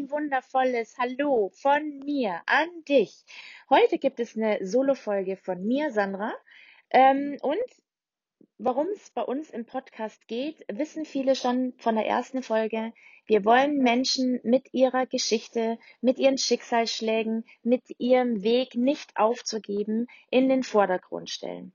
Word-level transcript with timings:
ein 0.00 0.10
wundervolles 0.10 0.96
Hallo 0.96 1.50
von 1.52 1.98
mir 1.98 2.40
an 2.46 2.68
dich. 2.88 3.22
Heute 3.68 3.98
gibt 3.98 4.18
es 4.18 4.34
eine 4.34 4.64
Solo-Folge 4.66 5.36
von 5.36 5.62
mir, 5.62 5.90
Sandra. 5.90 6.32
Ähm, 6.88 7.36
und 7.42 7.58
worum 8.56 8.86
es 8.94 9.10
bei 9.10 9.20
uns 9.20 9.50
im 9.50 9.66
Podcast 9.66 10.26
geht, 10.26 10.64
wissen 10.72 11.04
viele 11.04 11.36
schon 11.36 11.74
von 11.76 11.96
der 11.96 12.06
ersten 12.06 12.42
Folge. 12.42 12.94
Wir 13.26 13.44
wollen 13.44 13.82
Menschen 13.82 14.40
mit 14.42 14.72
ihrer 14.72 15.04
Geschichte, 15.04 15.78
mit 16.00 16.18
ihren 16.18 16.38
Schicksalsschlägen, 16.38 17.44
mit 17.62 17.82
ihrem 17.98 18.42
Weg 18.42 18.76
nicht 18.76 19.18
aufzugeben, 19.18 20.06
in 20.30 20.48
den 20.48 20.62
Vordergrund 20.62 21.28
stellen. 21.28 21.74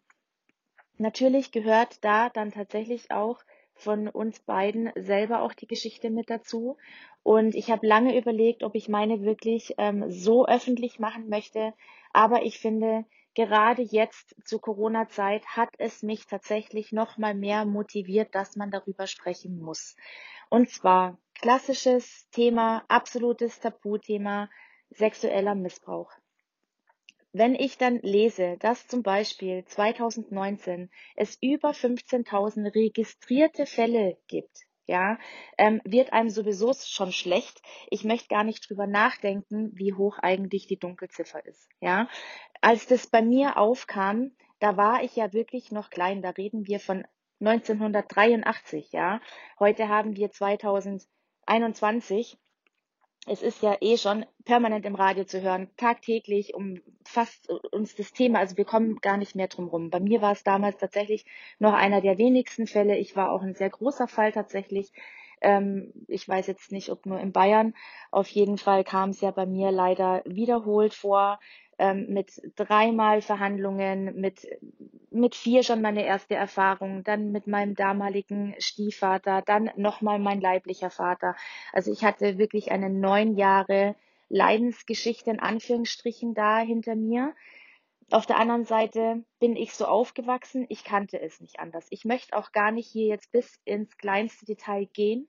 Natürlich 0.97 1.51
gehört 1.51 2.03
da 2.03 2.29
dann 2.29 2.51
tatsächlich 2.51 3.11
auch 3.11 3.43
von 3.75 4.07
uns 4.07 4.39
beiden 4.39 4.91
selber 4.95 5.41
auch 5.41 5.53
die 5.53 5.67
Geschichte 5.67 6.09
mit 6.09 6.29
dazu. 6.29 6.77
Und 7.23 7.55
ich 7.55 7.69
habe 7.69 7.85
lange 7.85 8.17
überlegt, 8.17 8.63
ob 8.63 8.75
ich 8.75 8.89
meine 8.89 9.21
wirklich 9.21 9.75
ähm, 9.77 10.09
so 10.09 10.45
öffentlich 10.47 10.99
machen 10.99 11.29
möchte. 11.29 11.73
Aber 12.13 12.43
ich 12.43 12.59
finde, 12.59 13.05
gerade 13.35 13.81
jetzt 13.81 14.35
zur 14.45 14.61
Corona-Zeit 14.61 15.45
hat 15.45 15.69
es 15.77 16.01
mich 16.01 16.25
tatsächlich 16.25 16.91
noch 16.91 17.17
mal 17.17 17.35
mehr 17.35 17.65
motiviert, 17.65 18.33
dass 18.33 18.55
man 18.55 18.71
darüber 18.71 19.07
sprechen 19.07 19.59
muss. 19.59 19.95
Und 20.49 20.69
zwar 20.69 21.17
klassisches 21.33 22.29
Thema, 22.31 22.85
absolutes 22.87 23.59
Tabuthema, 23.59 24.49
sexueller 24.89 25.55
Missbrauch. 25.55 26.11
Wenn 27.37 27.53
ich 27.53 27.77
dann 27.77 27.99
lese, 27.99 28.55
dass 28.61 28.87
zum 28.87 29.03
Beispiel 29.03 29.65
2019 29.65 30.89
es 31.17 31.37
über 31.41 31.71
15.000 31.71 32.73
registrierte 32.73 33.65
Fälle 33.65 34.17
gibt, 34.27 34.61
ja, 34.85 35.19
ähm, 35.57 35.81
wird 35.83 36.13
einem 36.13 36.29
sowieso 36.29 36.71
schon 36.71 37.11
schlecht. 37.11 37.61
Ich 37.89 38.05
möchte 38.05 38.29
gar 38.29 38.45
nicht 38.45 38.69
drüber 38.69 38.87
nachdenken, 38.87 39.71
wie 39.73 39.91
hoch 39.91 40.17
eigentlich 40.19 40.67
die 40.67 40.79
Dunkelziffer 40.79 41.45
ist, 41.45 41.67
ja. 41.81 42.07
Als 42.61 42.87
das 42.87 43.07
bei 43.07 43.21
mir 43.21 43.57
aufkam, 43.57 44.31
da 44.59 44.77
war 44.77 45.03
ich 45.03 45.17
ja 45.17 45.33
wirklich 45.33 45.73
noch 45.73 45.89
klein. 45.89 46.21
Da 46.21 46.29
reden 46.29 46.67
wir 46.67 46.79
von 46.79 47.05
1983, 47.41 48.93
ja. 48.93 49.19
Heute 49.59 49.89
haben 49.89 50.15
wir 50.15 50.31
2021 50.31 52.37
es 53.25 53.41
ist 53.41 53.61
ja 53.63 53.77
eh 53.81 53.97
schon 53.97 54.25
permanent 54.45 54.85
im 54.85 54.95
Radio 54.95 55.23
zu 55.23 55.41
hören, 55.41 55.69
tagtäglich 55.77 56.53
um 56.53 56.81
fast 57.03 57.49
uns 57.49 57.95
das 57.95 58.13
Thema, 58.13 58.39
also 58.39 58.57
wir 58.57 58.65
kommen 58.65 58.97
gar 58.97 59.17
nicht 59.17 59.35
mehr 59.35 59.47
drum 59.47 59.67
rum. 59.67 59.89
Bei 59.89 59.99
mir 59.99 60.21
war 60.21 60.31
es 60.31 60.43
damals 60.43 60.77
tatsächlich 60.77 61.25
noch 61.59 61.73
einer 61.73 62.01
der 62.01 62.17
wenigsten 62.17 62.67
Fälle. 62.67 62.97
Ich 62.97 63.15
war 63.15 63.31
auch 63.31 63.41
ein 63.41 63.55
sehr 63.55 63.69
großer 63.69 64.07
Fall 64.07 64.31
tatsächlich. 64.31 64.91
Ähm, 65.41 65.91
ich 66.07 66.27
weiß 66.27 66.47
jetzt 66.47 66.71
nicht, 66.71 66.89
ob 66.89 67.05
nur 67.05 67.19
in 67.19 67.31
Bayern. 67.31 67.73
Auf 68.11 68.27
jeden 68.27 68.57
Fall 68.57 68.83
kam 68.83 69.09
es 69.09 69.21
ja 69.21 69.31
bei 69.31 69.45
mir 69.45 69.71
leider 69.71 70.21
wiederholt 70.25 70.93
vor 70.93 71.39
ähm, 71.77 72.07
mit 72.09 72.41
dreimal 72.55 73.21
Verhandlungen, 73.21 74.19
mit, 74.19 74.47
mit 75.09 75.35
vier 75.35 75.63
schon 75.63 75.81
meine 75.81 76.05
erste 76.05 76.35
Erfahrung, 76.35 77.03
dann 77.03 77.31
mit 77.31 77.47
meinem 77.47 77.75
damaligen 77.75 78.55
Stiefvater, 78.59 79.41
dann 79.41 79.69
nochmal 79.75 80.19
mein 80.19 80.41
leiblicher 80.41 80.89
Vater. 80.89 81.35
Also 81.73 81.91
ich 81.91 82.03
hatte 82.03 82.37
wirklich 82.37 82.71
eine 82.71 82.89
neun 82.89 83.35
Jahre 83.35 83.95
Leidensgeschichte 84.29 85.29
in 85.29 85.39
Anführungsstrichen 85.39 86.33
da 86.33 86.59
hinter 86.59 86.95
mir. 86.95 87.33
Auf 88.11 88.25
der 88.25 88.37
anderen 88.39 88.65
Seite 88.65 89.23
bin 89.39 89.55
ich 89.55 89.73
so 89.73 89.85
aufgewachsen, 89.85 90.65
ich 90.69 90.83
kannte 90.83 91.19
es 91.19 91.41
nicht 91.41 91.59
anders. 91.59 91.87
Ich 91.89 92.05
möchte 92.05 92.37
auch 92.37 92.51
gar 92.51 92.71
nicht 92.71 92.87
hier 92.87 93.07
jetzt 93.07 93.31
bis 93.31 93.59
ins 93.65 93.97
kleinste 93.97 94.45
Detail 94.45 94.85
gehen. 94.85 95.27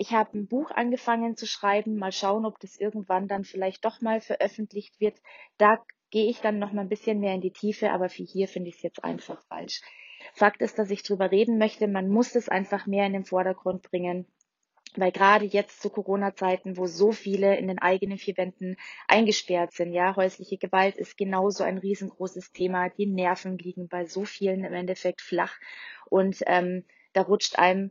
Ich 0.00 0.12
habe 0.12 0.38
ein 0.38 0.46
Buch 0.46 0.70
angefangen 0.70 1.36
zu 1.36 1.44
schreiben, 1.44 1.96
mal 1.96 2.12
schauen, 2.12 2.46
ob 2.46 2.60
das 2.60 2.76
irgendwann 2.76 3.26
dann 3.26 3.42
vielleicht 3.42 3.84
doch 3.84 4.00
mal 4.00 4.20
veröffentlicht 4.20 5.00
wird. 5.00 5.20
Da 5.56 5.84
gehe 6.10 6.30
ich 6.30 6.40
dann 6.40 6.60
noch 6.60 6.70
mal 6.70 6.82
ein 6.82 6.88
bisschen 6.88 7.18
mehr 7.18 7.34
in 7.34 7.40
die 7.40 7.52
Tiefe, 7.52 7.90
aber 7.90 8.08
für 8.08 8.22
hier 8.22 8.46
finde 8.46 8.68
ich 8.68 8.76
es 8.76 8.82
jetzt 8.82 9.02
einfach 9.02 9.42
falsch. 9.48 9.82
Fakt 10.34 10.62
ist, 10.62 10.78
dass 10.78 10.92
ich 10.92 11.02
drüber 11.02 11.32
reden 11.32 11.58
möchte. 11.58 11.88
Man 11.88 12.08
muss 12.08 12.36
es 12.36 12.48
einfach 12.48 12.86
mehr 12.86 13.06
in 13.06 13.12
den 13.12 13.24
Vordergrund 13.24 13.82
bringen. 13.82 14.26
Weil 14.94 15.10
gerade 15.10 15.46
jetzt 15.46 15.82
zu 15.82 15.90
Corona-Zeiten, 15.90 16.76
wo 16.76 16.86
so 16.86 17.10
viele 17.10 17.56
in 17.56 17.66
den 17.66 17.80
eigenen 17.80 18.18
vier 18.18 18.36
Wänden 18.36 18.76
eingesperrt 19.08 19.72
sind, 19.72 19.92
ja, 19.92 20.14
häusliche 20.14 20.58
Gewalt 20.58 20.96
ist 20.96 21.16
genauso 21.16 21.64
ein 21.64 21.76
riesengroßes 21.76 22.52
Thema. 22.52 22.88
Die 22.88 23.06
Nerven 23.06 23.58
liegen 23.58 23.88
bei 23.88 24.06
so 24.06 24.24
vielen 24.24 24.62
im 24.62 24.72
Endeffekt 24.72 25.22
flach 25.22 25.58
und 26.08 26.36
ähm, 26.46 26.84
da 27.14 27.22
rutscht 27.22 27.58
einem 27.58 27.90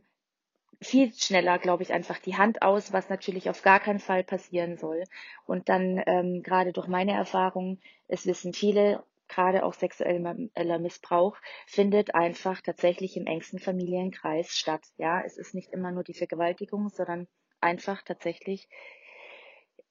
viel 0.80 1.12
schneller, 1.12 1.58
glaube 1.58 1.82
ich, 1.82 1.92
einfach 1.92 2.18
die 2.18 2.36
Hand 2.36 2.62
aus, 2.62 2.92
was 2.92 3.08
natürlich 3.08 3.50
auf 3.50 3.62
gar 3.62 3.80
keinen 3.80 3.98
Fall 3.98 4.22
passieren 4.22 4.76
soll. 4.76 5.04
Und 5.44 5.68
dann 5.68 6.02
ähm, 6.06 6.42
gerade 6.42 6.72
durch 6.72 6.86
meine 6.86 7.12
Erfahrung, 7.12 7.80
es 8.06 8.26
wissen 8.26 8.52
viele, 8.52 9.02
gerade 9.28 9.64
auch 9.64 9.74
sexueller 9.74 10.78
Missbrauch 10.78 11.36
findet 11.66 12.14
einfach 12.14 12.60
tatsächlich 12.62 13.16
im 13.16 13.26
engsten 13.26 13.58
Familienkreis 13.58 14.56
statt. 14.56 14.82
Ja, 14.96 15.20
es 15.20 15.36
ist 15.36 15.54
nicht 15.54 15.72
immer 15.72 15.90
nur 15.90 16.04
die 16.04 16.14
Vergewaltigung, 16.14 16.88
sondern 16.88 17.28
einfach 17.60 18.02
tatsächlich 18.02 18.68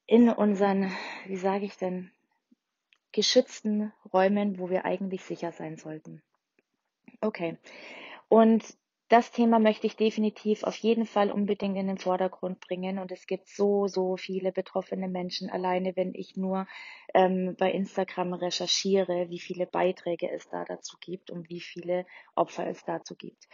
in 0.06 0.30
unseren, 0.30 0.92
wie 1.25 1.36
sage 1.36 1.66
ich 1.66 1.78
denn, 1.78 2.12
geschützten 3.12 3.92
Räumen, 4.14 4.58
wo 4.58 4.69
wir 4.69 4.86
eigentlich 4.86 5.24
sicher 5.24 5.52
sein 5.52 5.78
sollten. 5.78 6.22
Okay. 7.22 7.58
Und 8.30 8.64
das 9.09 9.31
Thema 9.31 9.59
möchte 9.59 9.88
ich 9.88 9.95
definitiv 9.95 10.63
auf 10.63 10.75
jeden 10.75 11.06
Fall 11.06 11.31
unbedingt 11.31 11.78
in 11.78 11.88
den 11.88 11.97
Vordergrund 11.97 12.59
bringen. 12.59 13.00
Und 13.00 13.12
es 13.12 13.25
gibt 13.25 13.47
so, 13.47 13.88
so 13.88 14.18
viele 14.18 14.51
betroffene 14.51 15.07
Menschen. 15.07 15.50
Alleine, 15.50 15.95
wenn 15.95 16.13
ich 16.13 16.35
nur 16.35 16.68
ähm, 17.13 17.56
bei 17.57 17.72
Instagram 17.72 18.34
recherchiere, 18.34 19.29
wie 19.29 19.40
viele 19.40 19.66
Beiträge 19.66 20.29
es 20.29 20.50
da 20.50 20.66
dazu 20.66 20.97
gibt 21.00 21.31
und 21.31 21.50
wie 21.50 21.62
viele 21.62 22.06
Opfer 22.35 22.68
es 22.68 22.84
dazu 22.84 23.16
gibt. 23.16 23.47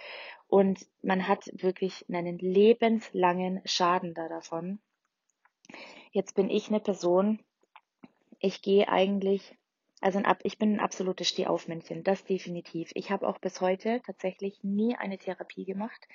Und 0.47 0.87
man 1.03 1.27
hat 1.27 1.45
wirklich 1.53 2.03
einen 2.09 2.39
lebenslangen 2.39 3.61
Schaden 3.65 4.15
da 4.15 4.27
davon. 4.27 4.79
Jetzt 6.11 6.35
bin 6.35 6.49
ich 6.49 6.69
eine 6.69 6.79
Person, 6.79 7.39
ich 8.39 8.61
gehe 8.61 8.89
eigentlich 8.89 9.55
also 10.03 10.19
ein, 10.19 10.37
ich 10.43 10.57
bin 10.57 10.75
ein 10.75 10.79
absolutes 10.79 11.29
Stehaufmännchen, 11.29 12.03
das 12.03 12.25
definitiv. 12.25 12.91
Ich 12.93 13.09
habe 13.09 13.27
auch 13.27 13.39
bis 13.39 13.61
heute 13.61 14.01
tatsächlich 14.05 14.63
nie 14.63 14.95
eine 14.95 15.17
Therapie 15.17 15.65
gemacht. 15.65 16.07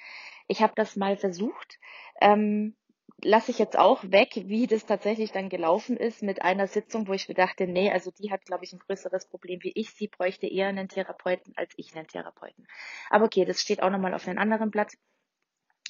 Ich 0.47 0.61
habe 0.63 0.75
das 0.77 0.97
mal 0.97 1.17
versucht. 1.17 1.79
Ähm, 2.21 2.75
lasse 3.23 3.51
ich 3.51 3.59
jetzt 3.59 3.79
auch 3.79 4.05
weg, 4.05 4.31
wie 4.45 4.67
das 4.67 4.87
tatsächlich 4.87 5.33
dann 5.33 5.49
gelaufen 5.49 5.97
ist 5.97 6.23
mit 6.23 6.43
einer 6.43 6.67
Sitzung, 6.67 7.09
wo 7.09 7.13
ich 7.15 7.29
mir 7.29 7.35
dachte, 7.35 7.67
nee, 7.67 7.91
also 7.91 8.11
die 8.11 8.31
hat, 8.31 8.45
glaube 8.45 8.65
ich, 8.65 8.73
ein 8.73 8.79
größeres 8.79 9.27
Problem 9.27 9.63
wie 9.63 9.73
ich. 9.75 9.91
Sie 9.91 10.09
bräuchte 10.09 10.47
eher 10.47 10.69
einen 10.69 10.89
Therapeuten 10.89 11.55
als 11.57 11.73
ich 11.77 11.97
einen 11.97 12.07
Therapeuten. 12.07 12.67
Aber 13.11 13.25
okay, 13.25 13.45
das 13.45 13.61
steht 13.61 13.83
auch 13.83 13.91
nochmal 13.91 14.15
auf 14.15 14.29
einem 14.29 14.39
anderen 14.39 14.71
Blatt 14.71 14.93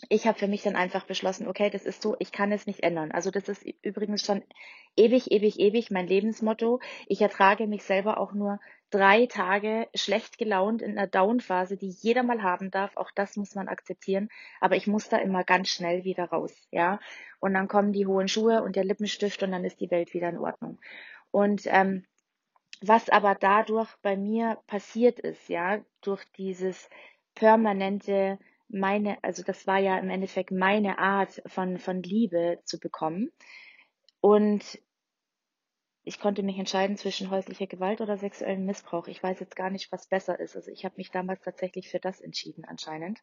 ich 0.09 0.27
habe 0.27 0.39
für 0.39 0.49
mich 0.49 0.63
dann 0.63 0.77
einfach 0.77 1.05
beschlossen, 1.05 1.49
okay, 1.49 1.69
das 1.69 1.85
ist 1.85 2.01
so, 2.01 2.17
ich 2.19 2.33
kann 2.33 2.51
es 2.51 2.67
nicht 2.67 2.83
ändern. 2.83 3.13
Also 3.13 3.31
das 3.31 3.49
ist 3.49 3.65
übrigens 3.83 4.25
schon 4.25 4.43
ewig, 4.97 5.31
ewig, 5.31 5.61
ewig 5.61 5.91
mein 5.91 6.07
Lebensmotto. 6.07 6.81
Ich 7.07 7.21
ertrage 7.21 7.67
mich 7.67 7.85
selber 7.85 8.19
auch 8.19 8.33
nur 8.33 8.59
drei 8.91 9.27
Tage 9.27 9.87
schlecht 9.95 10.39
gelaunt 10.39 10.81
in 10.81 10.97
einer 10.97 11.07
Down-Phase, 11.07 11.77
die 11.77 11.91
jeder 11.91 12.22
mal 12.22 12.43
haben 12.43 12.71
darf. 12.71 12.97
Auch 12.97 13.10
das 13.15 13.37
muss 13.37 13.55
man 13.55 13.69
akzeptieren. 13.69 14.31
Aber 14.60 14.77
ich 14.77 14.87
muss 14.87 15.10
da 15.10 15.19
immer 15.19 15.45
ganz 15.45 15.69
schnell 15.69 16.05
wieder 16.05 16.25
raus, 16.25 16.54
ja. 16.71 17.01
Und 17.39 17.53
dann 17.53 17.69
kommen 17.69 17.93
die 17.93 18.07
hohen 18.07 18.28
Schuhe 18.28 18.63
und 18.63 18.77
der 18.77 18.84
Lippenstift 18.84 19.43
und 19.43 19.53
dann 19.53 19.65
ist 19.65 19.81
die 19.81 19.91
Welt 19.91 20.15
wieder 20.15 20.31
in 20.31 20.39
Ordnung. 20.39 20.78
Und 21.31 21.63
ähm, 21.66 22.07
was 22.81 23.11
aber 23.11 23.34
dadurch 23.34 23.91
bei 24.01 24.16
mir 24.16 24.59
passiert 24.66 25.19
ist, 25.19 25.49
ja, 25.51 25.81
durch 26.01 26.25
dieses 26.39 26.89
permanente 27.34 28.39
meine, 28.68 29.22
also 29.22 29.42
das 29.42 29.66
war 29.66 29.78
ja 29.78 29.98
im 29.98 30.10
Endeffekt 30.10 30.50
meine 30.50 30.98
Art 30.98 31.42
von, 31.47 31.78
von 31.78 32.03
Liebe 32.03 32.60
zu 32.65 32.78
bekommen. 32.78 33.30
Und 34.20 34.80
ich 36.04 36.18
konnte 36.18 36.42
mich 36.42 36.59
entscheiden 36.59 36.97
zwischen 36.97 37.30
häuslicher 37.30 37.66
Gewalt 37.66 38.00
oder 38.00 38.16
sexuellem 38.16 38.65
Missbrauch. 38.65 39.09
Ich 39.09 39.22
weiß 39.22 39.41
jetzt 39.41 39.56
gar 39.56 39.68
nicht, 39.68 39.92
was 39.92 40.09
besser 40.09 40.41
ist. 40.41 40.56
Also 40.56 40.70
ich 40.70 40.84
habe 40.84 40.94
mich 40.97 41.10
damals 41.10 41.42
tatsächlich 41.42 41.91
für 41.91 42.00
das 42.00 42.20
entschieden 42.20 42.65
anscheinend. 42.65 43.18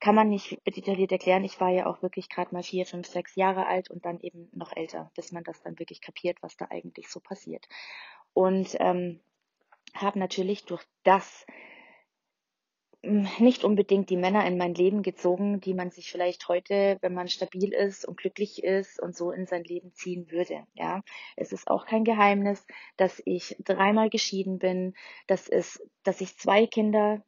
Kann 0.00 0.14
man 0.14 0.28
nicht 0.28 0.58
detailliert 0.66 1.12
erklären. 1.12 1.44
Ich 1.44 1.60
war 1.60 1.70
ja 1.70 1.86
auch 1.86 2.02
wirklich 2.02 2.28
gerade 2.28 2.52
mal 2.52 2.62
vier, 2.62 2.86
fünf, 2.86 3.06
sechs 3.06 3.36
Jahre 3.36 3.66
alt 3.66 3.90
und 3.90 4.04
dann 4.04 4.20
eben 4.20 4.48
noch 4.52 4.74
älter, 4.76 5.10
bis 5.14 5.32
man 5.32 5.44
das 5.44 5.62
dann 5.62 5.78
wirklich 5.78 6.00
kapiert, 6.00 6.38
was 6.40 6.56
da 6.56 6.66
eigentlich 6.70 7.08
so 7.08 7.20
passiert. 7.20 7.68
Und 8.32 8.76
ähm, 8.80 9.20
habe 9.94 10.18
natürlich 10.18 10.64
durch 10.64 10.84
das 11.04 11.46
nicht 13.02 13.64
unbedingt 13.64 14.10
die 14.10 14.16
Männer 14.16 14.44
in 14.46 14.58
mein 14.58 14.74
Leben 14.74 15.02
gezogen, 15.02 15.60
die 15.60 15.74
man 15.74 15.90
sich 15.90 16.10
vielleicht 16.10 16.48
heute, 16.48 16.98
wenn 17.00 17.14
man 17.14 17.28
stabil 17.28 17.72
ist 17.72 18.04
und 18.04 18.16
glücklich 18.16 18.64
ist 18.64 19.00
und 19.00 19.16
so 19.16 19.30
in 19.30 19.46
sein 19.46 19.62
Leben 19.64 19.92
ziehen 19.92 20.30
würde. 20.30 20.66
Ja, 20.74 21.02
es 21.36 21.52
ist 21.52 21.68
auch 21.68 21.86
kein 21.86 22.04
Geheimnis, 22.04 22.66
dass 22.96 23.22
ich 23.24 23.56
dreimal 23.64 24.10
geschieden 24.10 24.58
bin, 24.58 24.94
dass 25.28 25.48
es, 25.48 25.80
dass 26.02 26.20
ich 26.20 26.36
zwei 26.38 26.66
Kinder 26.66 27.22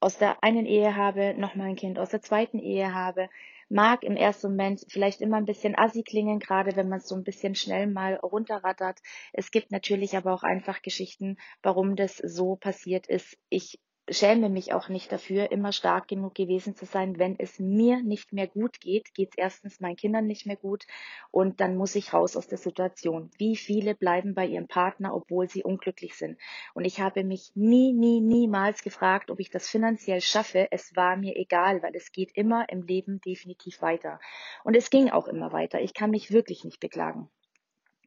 aus 0.00 0.18
der 0.18 0.42
einen 0.42 0.66
Ehe 0.66 0.96
habe, 0.96 1.34
nochmal 1.38 1.68
ein 1.68 1.76
Kind 1.76 1.98
aus 1.98 2.10
der 2.10 2.20
zweiten 2.20 2.58
Ehe 2.58 2.92
habe 2.92 3.28
mag 3.68 4.04
im 4.04 4.16
ersten 4.16 4.48
Moment 4.48 4.84
vielleicht 4.88 5.20
immer 5.20 5.36
ein 5.36 5.46
bisschen 5.46 5.76
assi 5.76 6.02
klingen, 6.02 6.38
gerade 6.38 6.76
wenn 6.76 6.88
man 6.88 7.00
so 7.00 7.14
ein 7.14 7.24
bisschen 7.24 7.54
schnell 7.54 7.86
mal 7.86 8.14
runterrattert. 8.16 9.00
Es 9.32 9.50
gibt 9.50 9.72
natürlich 9.72 10.16
aber 10.16 10.32
auch 10.32 10.42
einfach 10.42 10.82
Geschichten, 10.82 11.38
warum 11.62 11.96
das 11.96 12.16
so 12.16 12.56
passiert 12.56 13.06
ist. 13.06 13.36
Ich 13.48 13.80
schäme 14.08 14.48
mich 14.48 14.72
auch 14.72 14.88
nicht 14.88 15.10
dafür, 15.10 15.50
immer 15.50 15.72
stark 15.72 16.08
genug 16.08 16.34
gewesen 16.34 16.76
zu 16.76 16.84
sein. 16.84 17.18
Wenn 17.18 17.38
es 17.38 17.58
mir 17.58 18.02
nicht 18.02 18.32
mehr 18.32 18.46
gut 18.46 18.80
geht, 18.80 19.14
geht 19.14 19.30
es 19.30 19.38
erstens 19.38 19.80
meinen 19.80 19.96
Kindern 19.96 20.26
nicht 20.26 20.46
mehr 20.46 20.56
gut 20.56 20.86
und 21.30 21.60
dann 21.60 21.76
muss 21.76 21.94
ich 21.94 22.12
raus 22.12 22.36
aus 22.36 22.46
der 22.46 22.58
Situation. 22.58 23.30
Wie 23.38 23.56
viele 23.56 23.94
bleiben 23.94 24.34
bei 24.34 24.46
ihrem 24.46 24.68
Partner, 24.68 25.14
obwohl 25.14 25.48
sie 25.48 25.62
unglücklich 25.62 26.16
sind? 26.16 26.38
Und 26.74 26.84
ich 26.84 27.00
habe 27.00 27.24
mich 27.24 27.52
nie, 27.54 27.92
nie, 27.92 28.20
niemals 28.20 28.82
gefragt, 28.82 29.30
ob 29.30 29.40
ich 29.40 29.50
das 29.50 29.68
finanziell 29.68 30.20
schaffe. 30.20 30.68
Es 30.70 30.94
war 30.94 31.16
mir 31.16 31.36
egal, 31.36 31.82
weil 31.82 31.94
es 31.96 32.12
geht 32.12 32.32
immer 32.34 32.68
im 32.68 32.82
Leben 32.82 33.20
definitiv 33.20 33.80
weiter. 33.80 34.20
Und 34.64 34.76
es 34.76 34.90
ging 34.90 35.10
auch 35.10 35.28
immer 35.28 35.52
weiter. 35.52 35.80
Ich 35.80 35.94
kann 35.94 36.10
mich 36.10 36.30
wirklich 36.30 36.64
nicht 36.64 36.80
beklagen. 36.80 37.30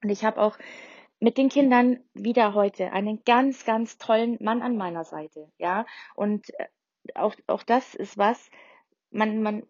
Und 0.03 0.09
ich 0.09 0.23
habe 0.23 0.41
auch 0.41 0.57
mit 1.19 1.37
den 1.37 1.49
Kindern 1.49 1.99
wieder 2.13 2.53
heute 2.53 2.91
einen 2.91 3.23
ganz, 3.25 3.65
ganz 3.65 3.97
tollen 3.97 4.37
Mann 4.39 4.61
an 4.61 4.77
meiner 4.77 5.03
Seite, 5.03 5.51
ja. 5.57 5.85
Und 6.15 6.49
äh, 6.59 6.67
auch, 7.15 7.35
auch 7.47 7.63
das 7.63 7.95
ist 7.95 8.17
was, 8.17 8.49
man, 9.11 9.41
man, 9.41 9.63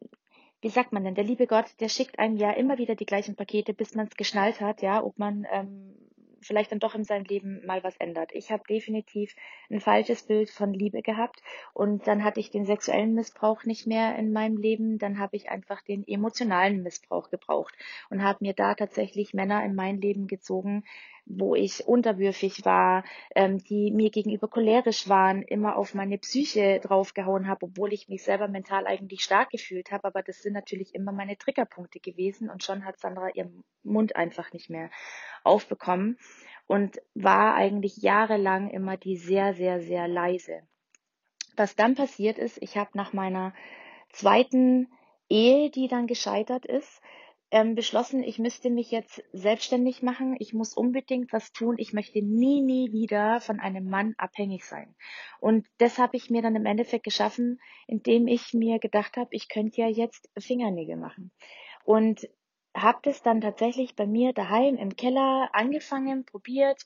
wie 0.62 0.70
sagt 0.70 0.92
man 0.92 1.04
denn, 1.04 1.16
der 1.16 1.24
liebe 1.24 1.48
Gott, 1.48 1.68
der 1.80 1.90
schickt 1.90 2.20
einem 2.20 2.38
ja 2.38 2.52
immer 2.52 2.78
wieder 2.78 2.96
die 2.96 3.06
gleichen 3.06 3.36
Pakete, 3.36 3.74
bis 3.74 3.96
man 3.96 4.08
es 4.08 4.18
geschnallt 4.18 4.60
hat, 4.60 4.82
ja, 4.82 5.04
ob 5.04 5.18
man 5.20 5.46
ähm, 5.52 5.96
vielleicht 6.42 6.72
dann 6.72 6.80
doch 6.80 6.96
in 6.96 7.04
seinem 7.04 7.26
Leben 7.26 7.66
mal 7.66 7.84
was 7.84 7.98
ändert. 7.98 8.32
Ich 8.34 8.52
habe 8.52 8.64
definitiv 8.68 9.36
ein 9.70 9.82
falsches 9.82 10.24
Bild 10.24 10.50
von 10.50 10.74
Liebe 10.74 11.02
gehabt 11.02 11.42
und 11.74 12.08
dann 12.08 12.24
hatte 12.24 12.40
ich 12.40 12.50
den 12.50 12.66
sexuellen 12.66 13.14
Missbrauch 13.14 13.64
nicht 13.66 13.88
mehr 13.88 14.16
in 14.18 14.32
meinem 14.32 14.58
Leben, 14.58 14.98
dann 14.98 15.20
habe 15.20 15.36
ich 15.36 15.50
einfach 15.50 15.82
den 15.82 16.08
emotionalen 16.08 16.84
Missbrauch 16.84 17.30
gebraucht 17.30 17.76
und 18.10 18.24
habe 18.24 18.40
mir 18.42 18.54
da 18.54 18.76
tatsächlich 18.76 19.34
Männer 19.34 19.64
in 19.64 19.76
mein 19.76 20.00
Leben 20.00 20.28
gezogen, 20.28 20.84
wo 21.30 21.56
ich 21.56 21.86
unterwürfig 21.86 22.64
war, 22.64 23.04
ähm, 23.36 23.58
die 23.58 23.92
mir 23.92 24.10
gegenüber 24.10 24.48
cholerisch 24.48 25.10
waren, 25.10 25.42
immer 25.42 25.76
auf 25.76 25.94
meine 25.94 26.18
Psyche 26.18 26.80
draufgehauen 26.80 27.48
habe, 27.48 27.66
obwohl 27.66 27.94
ich 27.94 28.08
mich 28.08 28.24
selber 28.24 28.48
mental 28.48 28.88
eigentlich 28.88 29.24
stark 29.24 29.50
gefühlt 29.50 29.92
habe. 29.92 30.06
Aber 30.06 30.24
das 30.24 30.42
sind 30.42 30.54
natürlich 30.54 30.96
immer 30.96 31.12
meine 31.12 31.38
Triggerpunkte 31.38 32.00
gewesen 32.00 32.50
und 32.50 32.64
schon 32.64 32.86
hat 32.86 33.00
Sandra 33.00 33.30
ihren 33.34 33.64
Mund 33.84 34.16
einfach 34.16 34.54
nicht 34.54 34.70
mehr 34.70 34.90
aufbekommen 35.44 36.18
und 36.66 37.02
war 37.14 37.56
eigentlich 37.56 37.98
jahrelang 37.98 38.70
immer 38.70 38.98
die 38.98 39.18
sehr, 39.18 39.54
sehr, 39.54 39.82
sehr 39.82 40.08
leise. 40.08 40.62
Was 41.56 41.76
dann 41.76 41.96
passiert 41.96 42.38
ist, 42.38 42.62
ich 42.62 42.78
habe 42.78 42.92
nach 42.94 43.14
meiner 43.14 43.54
zweiten 44.12 44.88
Ehe, 45.30 45.70
die 45.70 45.88
dann 45.88 46.08
gescheitert 46.08 46.66
ist, 46.66 47.02
ähm, 47.50 47.76
beschlossen, 47.76 48.24
ich 48.24 48.40
müsste 48.40 48.70
mich 48.70 48.92
jetzt 48.92 49.24
selbstständig 49.32 50.02
machen. 50.02 50.36
Ich 50.40 50.54
muss 50.54 50.74
unbedingt 50.74 51.32
was 51.32 51.54
tun. 51.54 51.76
Ich 51.78 51.94
möchte 51.94 52.22
nie, 52.22 52.62
nie 52.62 52.92
wieder 52.92 53.40
von 53.40 53.60
einem 53.60 53.90
Mann 53.90 54.16
abhängig 54.18 54.66
sein. 54.66 54.96
Und 55.40 55.66
das 55.78 55.98
habe 55.98 56.18
ich 56.18 56.30
mir 56.30 56.42
dann 56.42 56.56
im 56.56 56.66
Endeffekt 56.66 57.06
geschaffen, 57.06 57.62
indem 57.88 58.28
ich 58.28 58.54
mir 58.54 58.80
gedacht 58.80 59.18
habe, 59.18 59.30
ich 59.32 59.48
könnte 59.48 59.82
ja 59.82 59.88
jetzt 59.88 60.30
Fingernägel 60.38 60.98
machen. 60.98 61.32
Und 61.86 62.28
habe 62.76 63.00
das 63.04 63.24
dann 63.24 63.42
tatsächlich 63.42 63.96
bei 63.96 64.06
mir 64.06 64.34
daheim 64.34 64.76
im 64.76 64.96
Keller 64.96 65.50
angefangen, 65.54 66.26
probiert, 66.26 66.86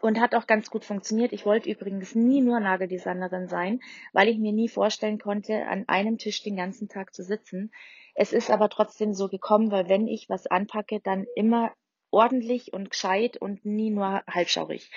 und 0.00 0.20
hat 0.20 0.34
auch 0.34 0.46
ganz 0.46 0.70
gut 0.70 0.84
funktioniert. 0.84 1.32
Ich 1.32 1.46
wollte 1.46 1.70
übrigens 1.70 2.14
nie 2.14 2.40
nur 2.40 2.60
Nageldesignerin 2.60 3.48
sein, 3.48 3.80
weil 4.12 4.28
ich 4.28 4.38
mir 4.38 4.52
nie 4.52 4.68
vorstellen 4.68 5.18
konnte, 5.18 5.66
an 5.66 5.84
einem 5.88 6.18
Tisch 6.18 6.42
den 6.42 6.56
ganzen 6.56 6.88
Tag 6.88 7.14
zu 7.14 7.22
sitzen. 7.22 7.72
Es 8.14 8.32
ist 8.32 8.50
aber 8.50 8.68
trotzdem 8.68 9.14
so 9.14 9.28
gekommen, 9.28 9.70
weil 9.70 9.88
wenn 9.88 10.06
ich 10.06 10.28
was 10.28 10.46
anpacke, 10.46 11.00
dann 11.00 11.26
immer 11.36 11.72
ordentlich 12.10 12.72
und 12.72 12.90
gescheit 12.90 13.36
und 13.36 13.64
nie 13.64 13.90
nur 13.90 14.22
halbschaurig. 14.26 14.90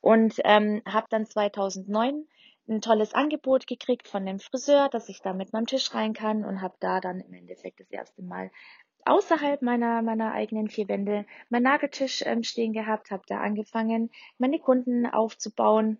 Und 0.00 0.40
ähm, 0.44 0.82
habe 0.86 1.06
dann 1.10 1.26
2009 1.26 2.26
ein 2.68 2.80
tolles 2.80 3.14
Angebot 3.14 3.66
gekriegt 3.66 4.08
von 4.08 4.26
dem 4.26 4.40
Friseur, 4.40 4.88
dass 4.88 5.08
ich 5.08 5.20
da 5.20 5.32
mit 5.32 5.52
meinem 5.52 5.66
Tisch 5.66 5.94
rein 5.94 6.14
kann 6.14 6.44
und 6.44 6.60
habe 6.60 6.74
da 6.80 7.00
dann 7.00 7.20
im 7.20 7.32
Endeffekt 7.32 7.80
das 7.80 7.90
erste 7.90 8.22
Mal 8.22 8.50
außerhalb 9.06 9.62
meiner, 9.62 10.02
meiner 10.02 10.32
eigenen 10.32 10.68
vier 10.68 10.88
Wände 10.88 11.24
meinen 11.48 11.62
Nageltisch 11.62 12.22
ähm, 12.26 12.42
stehen 12.42 12.72
gehabt, 12.72 13.10
habe 13.10 13.22
da 13.26 13.40
angefangen, 13.40 14.10
meine 14.38 14.58
Kunden 14.58 15.06
aufzubauen. 15.06 15.98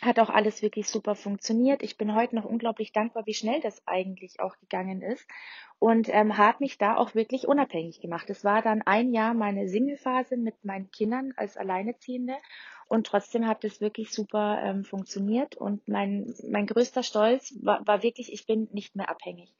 Hat 0.00 0.18
auch 0.18 0.30
alles 0.30 0.62
wirklich 0.62 0.88
super 0.88 1.14
funktioniert. 1.14 1.82
Ich 1.82 1.98
bin 1.98 2.14
heute 2.14 2.34
noch 2.34 2.46
unglaublich 2.46 2.92
dankbar, 2.92 3.26
wie 3.26 3.34
schnell 3.34 3.60
das 3.60 3.86
eigentlich 3.86 4.40
auch 4.40 4.56
gegangen 4.58 5.02
ist 5.02 5.28
und 5.78 6.08
ähm, 6.08 6.38
habe 6.38 6.58
mich 6.60 6.78
da 6.78 6.96
auch 6.96 7.14
wirklich 7.14 7.46
unabhängig 7.46 8.00
gemacht. 8.00 8.30
Es 8.30 8.42
war 8.42 8.62
dann 8.62 8.80
ein 8.82 9.12
Jahr 9.12 9.34
meine 9.34 9.68
Single-Phase 9.68 10.38
mit 10.38 10.64
meinen 10.64 10.90
Kindern 10.90 11.34
als 11.36 11.58
Alleineziehende 11.58 12.34
und 12.88 13.06
trotzdem 13.06 13.46
hat 13.46 13.62
es 13.64 13.82
wirklich 13.82 14.10
super 14.10 14.62
ähm, 14.62 14.84
funktioniert 14.84 15.54
und 15.56 15.86
mein, 15.86 16.34
mein 16.48 16.66
größter 16.66 17.02
Stolz 17.02 17.54
war, 17.62 17.86
war 17.86 18.02
wirklich, 18.02 18.32
ich 18.32 18.46
bin 18.46 18.68
nicht 18.72 18.96
mehr 18.96 19.10
abhängig 19.10 19.54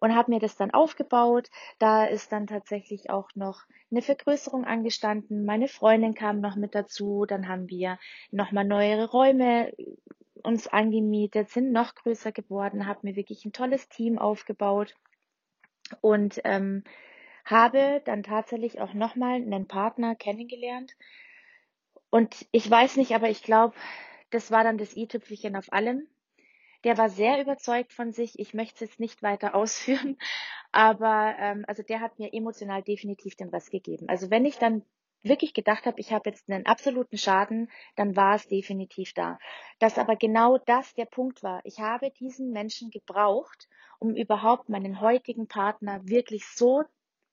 und 0.00 0.14
habe 0.14 0.30
mir 0.30 0.40
das 0.40 0.56
dann 0.56 0.70
aufgebaut. 0.70 1.50
Da 1.78 2.04
ist 2.04 2.32
dann 2.32 2.46
tatsächlich 2.46 3.10
auch 3.10 3.28
noch 3.34 3.62
eine 3.90 4.02
Vergrößerung 4.02 4.64
angestanden. 4.64 5.44
Meine 5.44 5.68
Freundin 5.68 6.14
kam 6.14 6.40
noch 6.40 6.56
mit 6.56 6.74
dazu. 6.74 7.24
Dann 7.26 7.48
haben 7.48 7.68
wir 7.68 7.98
nochmal 8.30 8.64
neuere 8.64 9.10
Räume 9.10 9.72
uns 10.42 10.68
angemietet, 10.68 11.50
sind 11.50 11.72
noch 11.72 11.94
größer 11.94 12.30
geworden, 12.30 12.86
habe 12.86 13.00
mir 13.02 13.16
wirklich 13.16 13.44
ein 13.44 13.52
tolles 13.52 13.88
Team 13.88 14.18
aufgebaut 14.18 14.94
und 16.00 16.40
ähm, 16.44 16.84
habe 17.44 18.02
dann 18.04 18.22
tatsächlich 18.22 18.80
auch 18.80 18.94
nochmal 18.94 19.34
einen 19.34 19.66
Partner 19.66 20.14
kennengelernt. 20.14 20.92
Und 22.10 22.46
ich 22.52 22.70
weiß 22.70 22.96
nicht, 22.96 23.14
aber 23.14 23.28
ich 23.28 23.42
glaube, 23.42 23.76
das 24.30 24.50
war 24.50 24.64
dann 24.64 24.78
das 24.78 24.96
i-Tüpfelchen 24.96 25.56
auf 25.56 25.72
allem. 25.72 26.06
Der 26.86 26.96
war 26.98 27.08
sehr 27.08 27.40
überzeugt 27.40 27.92
von 27.92 28.12
sich. 28.12 28.38
Ich 28.38 28.54
möchte 28.54 28.76
es 28.76 28.80
jetzt 28.92 29.00
nicht 29.00 29.20
weiter 29.20 29.54
ausführen, 29.56 30.16
aber 30.70 31.34
ähm, 31.38 31.64
also 31.66 31.82
der 31.82 32.00
hat 32.00 32.20
mir 32.20 32.32
emotional 32.32 32.80
definitiv 32.82 33.34
den 33.34 33.48
Rest 33.48 33.72
gegeben. 33.72 34.08
Also 34.08 34.30
wenn 34.30 34.46
ich 34.46 34.58
dann 34.58 34.82
wirklich 35.24 35.52
gedacht 35.52 35.86
habe, 35.86 35.98
ich 35.98 36.12
habe 36.12 36.30
jetzt 36.30 36.48
einen 36.48 36.64
absoluten 36.64 37.18
Schaden, 37.18 37.72
dann 37.96 38.14
war 38.14 38.36
es 38.36 38.46
definitiv 38.46 39.12
da. 39.14 39.40
Dass 39.80 39.98
aber 39.98 40.14
genau 40.14 40.58
das 40.58 40.94
der 40.94 41.06
Punkt 41.06 41.42
war. 41.42 41.60
Ich 41.64 41.80
habe 41.80 42.12
diesen 42.12 42.52
Menschen 42.52 42.92
gebraucht, 42.92 43.68
um 43.98 44.14
überhaupt 44.14 44.68
meinen 44.68 45.00
heutigen 45.00 45.48
Partner 45.48 46.06
wirklich 46.06 46.46
so 46.46 46.84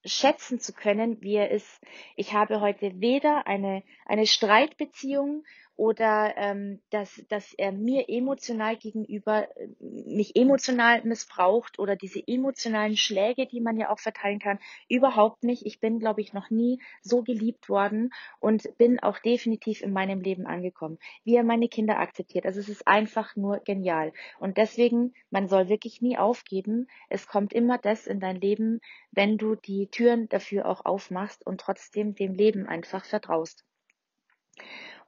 schätzen 0.06 0.60
zu 0.60 0.74
können, 0.74 1.22
wie 1.22 1.36
er 1.36 1.52
ist. 1.52 1.80
Ich 2.16 2.34
habe 2.34 2.60
heute 2.60 3.00
weder 3.00 3.48
eine, 3.48 3.84
eine 4.06 4.26
Streitbeziehung 4.26 5.44
oder 5.76 6.34
ähm, 6.38 6.82
dass, 6.92 7.24
dass 7.30 7.54
er 7.54 7.72
mir 7.72 8.08
emotional 8.08 8.78
gegenüber 8.78 9.48
äh, 9.58 9.68
mich 9.80 10.36
emotional 10.36 11.04
missbraucht 11.04 11.80
oder 11.80 11.96
diese 11.96 12.22
emotionalen 12.26 12.96
Schläge, 12.96 13.48
die 13.48 13.60
man 13.60 13.78
ja 13.78 13.90
auch 13.90 14.00
verteilen 14.00 14.40
kann, 14.40 14.60
überhaupt 14.88 15.44
nicht. 15.44 15.66
Ich 15.66 15.80
bin, 15.80 16.00
glaube 16.00 16.22
ich, 16.22 16.34
noch 16.34 16.50
nie 16.50 16.80
so 17.02 17.24
geliebt 17.24 17.70
worden 17.70 18.12
und 18.40 18.78
bin 18.78 19.00
auch 19.00 19.18
definitiv 19.20 19.82
in 19.82 19.94
meinem 19.94 20.22
Leben 20.22 20.46
angekommen, 20.46 21.00
wie 21.24 21.36
er 21.36 21.44
meine 21.44 21.68
Kinder 21.68 22.00
akzeptiert. 22.00 22.46
Also 22.46 22.60
es 22.60 22.70
ist 22.70 22.88
einfach 22.88 23.36
nur 23.36 23.60
genial. 23.60 24.14
Und 24.40 24.58
deswegen, 24.58 25.14
man 25.32 25.48
soll 25.48 25.70
wirklich 25.70 26.02
nie 26.02 26.18
aufgeben. 26.18 26.88
Es 27.10 27.28
kommt 27.28 27.52
immer 27.52 27.78
das 27.80 28.06
in 28.06 28.20
dein 28.20 28.40
Leben, 28.40 28.80
wenn 29.12 29.38
du 29.38 29.56
die 29.56 29.88
Türen 29.88 30.30
dafür 30.30 30.68
auch 30.68 30.86
aufmachst 30.86 31.46
und 31.46 31.62
trotzdem 31.62 32.14
dem 32.14 32.34
Leben 32.34 32.68
einfach 32.68 33.06
vertraust. 33.06 33.66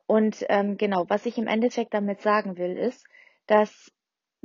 Und 0.08 0.46
ähm, 0.50 0.78
genau, 0.78 1.06
was 1.10 1.26
ich 1.26 1.38
im 1.38 1.48
Endeffekt 1.48 1.94
damit 1.94 2.22
sagen 2.22 2.58
will, 2.58 2.78
ist, 2.78 3.06
dass 3.48 3.92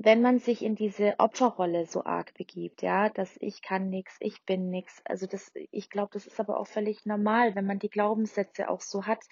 wenn 0.02 0.22
man 0.22 0.38
sich 0.38 0.62
in 0.62 0.76
diese 0.76 1.14
Opferrolle 1.18 1.84
so 1.84 2.04
arg 2.04 2.32
begibt, 2.32 2.80
ja, 2.80 3.10
dass 3.10 3.36
ich 3.38 3.60
kann 3.60 3.90
nix, 3.90 4.16
ich 4.20 4.42
bin 4.46 4.70
nix, 4.70 5.02
also 5.04 5.26
das, 5.26 5.52
ich 5.70 5.90
glaube, 5.90 6.08
das 6.14 6.26
ist 6.26 6.40
aber 6.40 6.58
auch 6.58 6.66
völlig 6.66 7.04
normal, 7.04 7.54
wenn 7.54 7.66
man 7.66 7.78
die 7.78 7.90
Glaubenssätze 7.90 8.70
auch 8.70 8.80
so 8.80 9.04
hat 9.04 9.22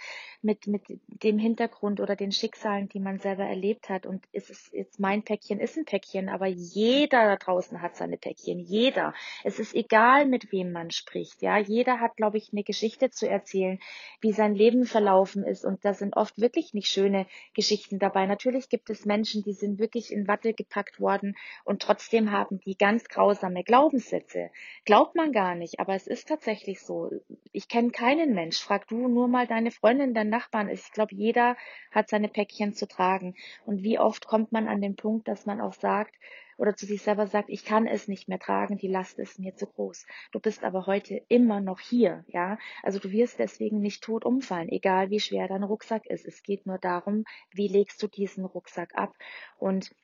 mit 0.43 0.67
mit 0.67 0.83
dem 1.07 1.39
Hintergrund 1.39 2.01
oder 2.01 2.17
den 2.17 2.33
Schicksalen, 2.33 2.87
die 2.87 3.01
man 3.01 3.19
selber 3.19 3.45
erlebt 3.45 3.89
hat. 3.89 4.05
Und 4.05 4.27
ist 4.33 4.51
es 4.51 4.71
jetzt 4.71 5.01
mein 5.01 5.23
Päckchen, 5.23 5.59
ist 5.59 5.79
ein 5.79 5.87
Päckchen, 5.87 6.29
aber 6.29 6.47
jeder 6.47 7.25
da 7.25 7.37
draußen 7.37 7.81
hat 7.81 7.97
seine 7.97 8.19
Päckchen, 8.19 8.59
jeder. 8.59 9.15
Es 9.45 9.59
ist 9.59 9.75
egal, 9.75 10.27
mit 10.27 10.53
wem 10.53 10.73
man 10.73 10.91
spricht, 10.91 11.41
ja, 11.41 11.57
jeder 11.57 11.99
hat, 11.99 12.17
glaube 12.17 12.37
ich, 12.37 12.53
eine 12.53 12.63
Geschichte 12.63 13.09
zu 13.09 13.27
erzählen, 13.27 13.79
wie 14.21 14.33
sein 14.33 14.55
Leben 14.55 14.85
verlaufen 14.85 15.45
ist. 15.45 15.65
Und 15.65 15.83
da 15.87 15.95
sind 15.95 16.15
oft 16.15 16.39
wirklich 16.39 16.75
nicht 16.75 16.89
schöne 16.89 17.27
Geschichten 17.55 17.99
dabei. 17.99 18.27
Natürlich 18.27 18.69
gibt 18.69 18.91
es 18.91 19.07
Menschen, 19.07 19.43
die 19.43 19.55
sind 19.55 19.79
wirklich 19.79 20.13
in 20.13 20.29
Watte 20.29 20.58
gepackt 20.59 21.01
worden 21.01 21.35
und 21.65 21.81
trotzdem 21.81 22.31
haben 22.31 22.61
die 22.61 22.77
ganz 22.77 23.09
grausame 23.09 23.65
Glaubenssätze. 23.65 24.51
Glaubt 24.85 25.15
man 25.15 25.33
gar 25.33 25.55
nicht, 25.55 25.81
aber 25.81 25.95
es 25.95 26.07
ist 26.07 26.29
tatsächlich 26.29 26.83
so. 26.83 27.11
Ich 27.53 27.69
kenne 27.69 27.91
keinen 27.91 28.35
Mensch. 28.35 28.61
Frag 28.61 28.87
du 28.89 29.09
nur 29.09 29.29
mal 29.29 29.47
deine 29.47 29.71
Freundin, 29.71 30.13
deinen 30.13 30.29
Nachbarn. 30.29 30.69
Ich 30.69 30.93
glaube, 30.93 31.15
jeder 31.15 31.57
hat 31.91 32.11
seine 32.11 32.29
Päckchen 32.29 32.75
zu 32.75 32.87
tragen. 32.87 33.35
Und 33.65 33.83
wie 33.83 33.99
oft 33.99 34.27
kommt 34.27 34.53
man 34.53 34.69
an 34.69 34.83
den 34.83 34.97
Punkt, 34.97 35.29
dass 35.29 35.47
man 35.47 35.63
auch 35.63 35.73
sagt, 35.73 36.15
oder 36.59 36.75
zu 36.75 36.87
sich 36.87 37.03
selber 37.03 37.27
sagt, 37.27 37.49
ich 37.49 37.65
kann 37.65 37.87
es 37.87 38.09
nicht 38.09 38.29
mehr 38.29 38.41
tragen, 38.41 38.77
die 38.77 38.89
Last 38.89 39.19
ist 39.19 39.39
mir 39.39 39.55
zu 39.55 39.67
groß. 39.67 40.07
Du 40.33 40.41
bist 40.41 40.65
aber 40.65 40.87
heute 40.87 41.23
immer 41.29 41.61
noch 41.61 41.81
hier, 41.81 42.25
ja. 42.27 42.59
Also 42.83 42.99
du 42.99 43.11
wirst 43.13 43.39
deswegen 43.39 43.81
nicht 43.81 44.03
tot 44.03 44.25
umfallen, 44.25 44.69
egal 44.69 45.11
wie 45.11 45.21
schwer 45.21 45.47
dein 45.49 45.63
Rucksack 45.63 46.07
ist. 46.07 46.27
Es 46.27 46.43
geht 46.43 46.67
nur 46.67 46.79
darum, 46.79 47.25
wie 47.53 47.69
legst 47.69 48.03
du 48.03 48.09
diesen 48.09 48.45
Rucksack 48.45 48.95
ab 48.97 49.15
und 49.57 49.95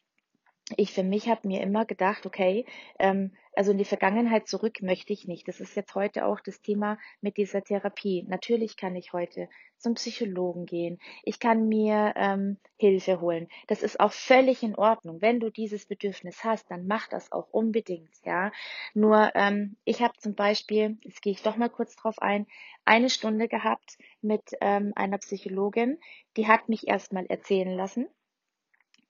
ich 0.77 0.93
für 0.93 1.03
mich 1.03 1.29
habe 1.29 1.47
mir 1.47 1.61
immer 1.61 1.85
gedacht, 1.85 2.25
okay, 2.25 2.65
ähm, 2.99 3.33
also 3.55 3.73
in 3.73 3.79
die 3.79 3.85
Vergangenheit 3.85 4.49
zurück 4.49 4.81
möchte 4.81 5.13
ich 5.13 5.29
nicht. 5.29 5.47
Das 5.47 5.61
ist 5.61 5.77
jetzt 5.77 5.95
heute 5.95 6.25
auch 6.25 6.41
das 6.41 6.63
Thema 6.63 6.99
mit 7.21 7.37
dieser 7.37 7.63
Therapie. 7.63 8.25
Natürlich 8.27 8.79
kann 8.79 8.97
ich 8.97 9.13
heute 9.13 9.49
zum 9.77 9.95
Psychologen 9.95 10.65
gehen. 10.65 10.99
Ich 11.23 11.39
kann 11.39 11.69
mir 11.69 12.15
ähm, 12.17 12.57
Hilfe 12.79 13.21
holen. 13.21 13.49
Das 13.67 13.83
ist 13.83 14.01
auch 14.01 14.13
völlig 14.13 14.63
in 14.63 14.75
Ordnung. 14.75 15.21
Wenn 15.21 15.39
du 15.39 15.51
dieses 15.51 15.85
Bedürfnis 15.85 16.43
hast, 16.45 16.71
dann 16.71 16.87
mach 16.87 17.09
das 17.09 17.31
auch 17.31 17.49
unbedingt. 17.51 18.11
Ja, 18.25 18.51
nur 18.95 19.33
ähm, 19.35 19.77
ich 19.85 20.01
habe 20.01 20.15
zum 20.19 20.35
Beispiel, 20.35 20.97
jetzt 21.03 21.21
gehe 21.21 21.33
ich 21.33 21.43
doch 21.43 21.57
mal 21.57 21.69
kurz 21.69 21.95
drauf 21.95 22.19
ein, 22.21 22.47
eine 22.87 23.11
Stunde 23.11 23.49
gehabt 23.49 23.99
mit 24.23 24.43
ähm, 24.63 24.93
einer 24.97 25.19
Psychologin. 25.19 25.99
Die 26.39 26.49
hat 26.49 26.71
mich 26.71 26.89
erstmal 26.89 27.27
erzählen 27.27 27.77
lassen 27.77 28.09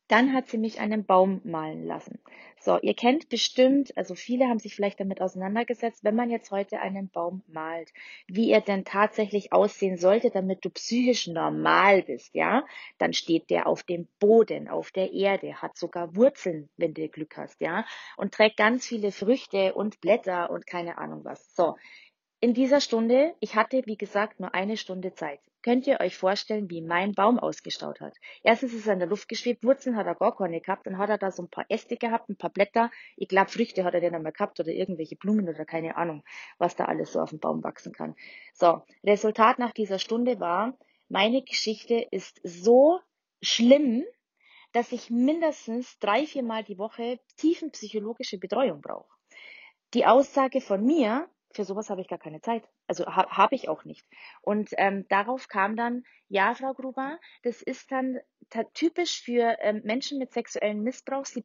dann 0.08 0.32
hat 0.32 0.48
sie 0.48 0.58
mich 0.58 0.80
einen 0.80 1.04
Baum 1.04 1.40
malen 1.44 1.86
lassen. 1.86 2.18
So, 2.60 2.78
ihr 2.80 2.94
kennt 2.94 3.28
bestimmt, 3.28 3.96
also 3.96 4.14
viele 4.14 4.46
haben 4.48 4.58
sich 4.58 4.74
vielleicht 4.74 5.00
damit 5.00 5.20
auseinandergesetzt, 5.20 6.04
wenn 6.04 6.14
man 6.14 6.30
jetzt 6.30 6.50
heute 6.50 6.80
einen 6.80 7.10
Baum 7.10 7.42
malt, 7.46 7.92
wie 8.26 8.50
er 8.50 8.60
denn 8.60 8.84
tatsächlich 8.84 9.52
aussehen 9.52 9.98
sollte, 9.98 10.30
damit 10.30 10.64
du 10.64 10.70
psychisch 10.70 11.26
normal 11.26 12.02
bist, 12.02 12.34
ja? 12.34 12.64
Dann 12.98 13.12
steht 13.12 13.50
der 13.50 13.66
auf 13.66 13.82
dem 13.82 14.08
Boden, 14.18 14.68
auf 14.68 14.90
der 14.90 15.12
Erde, 15.12 15.60
hat 15.60 15.76
sogar 15.76 16.16
Wurzeln, 16.16 16.70
wenn 16.76 16.94
du 16.94 17.08
Glück 17.08 17.36
hast, 17.36 17.60
ja? 17.60 17.84
Und 18.16 18.32
trägt 18.32 18.56
ganz 18.56 18.86
viele 18.86 19.12
Früchte 19.12 19.74
und 19.74 20.00
Blätter 20.00 20.50
und 20.50 20.66
keine 20.66 20.98
Ahnung 20.98 21.24
was. 21.24 21.54
So, 21.54 21.76
in 22.40 22.54
dieser 22.54 22.80
Stunde, 22.80 23.34
ich 23.40 23.56
hatte 23.56 23.82
wie 23.86 23.96
gesagt 23.96 24.40
nur 24.40 24.54
eine 24.54 24.76
Stunde 24.76 25.14
Zeit, 25.14 25.40
könnt 25.64 25.86
ihr 25.86 26.00
euch 26.00 26.18
vorstellen, 26.18 26.68
wie 26.68 26.82
mein 26.82 27.12
Baum 27.12 27.38
ausgestaut 27.38 28.02
hat. 28.02 28.14
Erstens 28.42 28.74
ist 28.74 28.86
er 28.86 28.92
in 28.92 28.98
der 28.98 29.08
Luft 29.08 29.30
geschwebt, 29.30 29.64
Wurzeln 29.64 29.96
hat 29.96 30.06
er 30.06 30.14
gar 30.14 30.36
keine 30.36 30.60
gehabt, 30.60 30.86
dann 30.86 30.98
hat 30.98 31.08
er 31.08 31.16
da 31.16 31.30
so 31.30 31.42
ein 31.42 31.48
paar 31.48 31.64
Äste 31.70 31.96
gehabt, 31.96 32.28
ein 32.28 32.36
paar 32.36 32.50
Blätter, 32.50 32.90
ich 33.16 33.28
glaube 33.28 33.50
Früchte 33.50 33.82
hat 33.82 33.94
er 33.94 34.02
dann 34.02 34.14
einmal 34.14 34.32
gehabt 34.32 34.60
oder 34.60 34.68
irgendwelche 34.68 35.16
Blumen 35.16 35.48
oder 35.48 35.64
keine 35.64 35.96
Ahnung, 35.96 36.22
was 36.58 36.76
da 36.76 36.84
alles 36.84 37.12
so 37.12 37.20
auf 37.20 37.30
dem 37.30 37.40
Baum 37.40 37.64
wachsen 37.64 37.92
kann. 37.92 38.14
So, 38.52 38.82
Resultat 39.02 39.58
nach 39.58 39.72
dieser 39.72 39.98
Stunde 39.98 40.38
war, 40.38 40.76
meine 41.08 41.42
Geschichte 41.42 42.06
ist 42.10 42.40
so 42.44 43.00
schlimm, 43.40 44.04
dass 44.72 44.92
ich 44.92 45.08
mindestens 45.08 45.98
drei, 45.98 46.26
viermal 46.26 46.62
die 46.62 46.76
Woche 46.76 47.20
tiefenpsychologische 47.38 48.36
Betreuung 48.36 48.82
brauche. 48.82 49.08
Die 49.94 50.04
Aussage 50.04 50.60
von 50.60 50.84
mir, 50.84 51.26
für 51.54 51.64
sowas 51.64 51.90
habe 51.90 52.00
ich 52.00 52.08
gar 52.08 52.18
keine 52.18 52.40
Zeit. 52.40 52.64
Also 52.86 53.06
ha, 53.06 53.28
habe 53.30 53.54
ich 53.54 53.68
auch 53.68 53.84
nicht. 53.84 54.04
Und 54.42 54.70
ähm, 54.76 55.06
darauf 55.08 55.48
kam 55.48 55.76
dann, 55.76 56.04
ja, 56.28 56.54
Frau 56.54 56.74
Gruber, 56.74 57.18
das 57.42 57.62
ist 57.62 57.90
dann 57.92 58.18
typisch 58.74 59.22
für 59.22 59.56
ähm, 59.60 59.82
Menschen 59.84 60.18
mit 60.18 60.32
sexuellem 60.32 60.82
Missbrauch. 60.82 61.26
Sie 61.26 61.44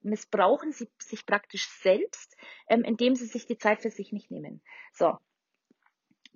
missbrauchen 0.00 0.72
sie 0.72 0.88
sich 0.98 1.26
praktisch 1.26 1.68
selbst, 1.68 2.36
ähm, 2.68 2.82
indem 2.82 3.14
sie 3.14 3.26
sich 3.26 3.46
die 3.46 3.58
Zeit 3.58 3.82
für 3.82 3.90
sich 3.90 4.12
nicht 4.12 4.30
nehmen. 4.30 4.62
So. 4.92 5.18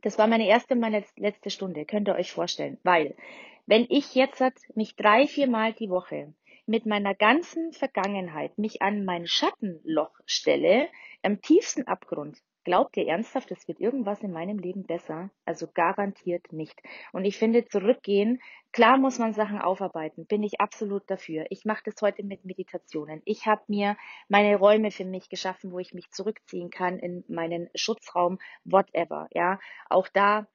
Das 0.02 0.18
war 0.18 0.26
meine 0.26 0.46
erste, 0.46 0.76
meine 0.76 1.04
letzte 1.16 1.50
Stunde, 1.50 1.85
könnt 1.85 2.08
ihr 2.08 2.14
euch 2.14 2.30
vorstellen. 2.30 2.78
Weil, 2.82 3.16
wenn 3.64 3.87
ich 3.88 4.14
jetzt 4.14 4.42
mich 4.76 4.94
drei, 4.94 5.26
vier 5.26 5.49
Mal 5.49 5.73
die 5.73 5.90
Woche 5.90 6.35
mit 6.66 6.85
meiner 6.85 7.14
ganzen 7.14 7.73
Vergangenheit 7.73 8.58
mich 8.58 8.82
an 8.82 9.04
mein 9.04 9.26
Schattenloch 9.26 10.12
stelle, 10.26 10.88
am 11.23 11.40
tiefsten 11.40 11.87
Abgrund, 11.87 12.38
Glaubt 12.66 12.96
ihr 12.96 13.06
ernsthaft, 13.06 13.52
es 13.52 13.68
wird 13.68 13.78
irgendwas 13.78 14.25
in 14.25 14.32
meinem 14.32 14.58
Leben 14.58 14.87
besser? 14.87 15.30
Also 15.44 15.68
garantiert 15.73 16.52
nicht. 16.52 16.76
Und 17.12 17.25
ich 17.25 17.38
finde, 17.38 17.64
zurückgehen, 17.64 18.42
klar 18.73 18.99
muss 18.99 19.20
man 19.20 19.35
Sachen 19.35 19.61
aufarbeiten, 19.61 20.26
bin 20.26 20.42
ich 20.42 20.61
absolut 20.61 21.08
dafür. 21.08 21.46
Ich 21.50 21.64
mache 21.64 21.85
das 21.85 21.94
heute 22.02 22.25
mit 22.25 22.44
Meditationen. 22.44 23.23
Ich 23.25 23.46
habe 23.46 23.62
mir 23.68 23.96
meine 24.26 24.56
Räume 24.56 24.90
für 24.90 25.04
mich 25.04 25.28
geschaffen, 25.28 25.70
wo 25.70 25.78
ich 25.78 25.94
mich 25.94 26.11
zurückziehen 26.11 26.70
kann 26.70 26.99
in 26.99 27.23
meinen 27.28 27.70
Schutzraum, 27.76 28.40
whatever. 28.64 29.28
Ja, 29.30 29.61
auch 29.88 30.08
da 30.08 30.49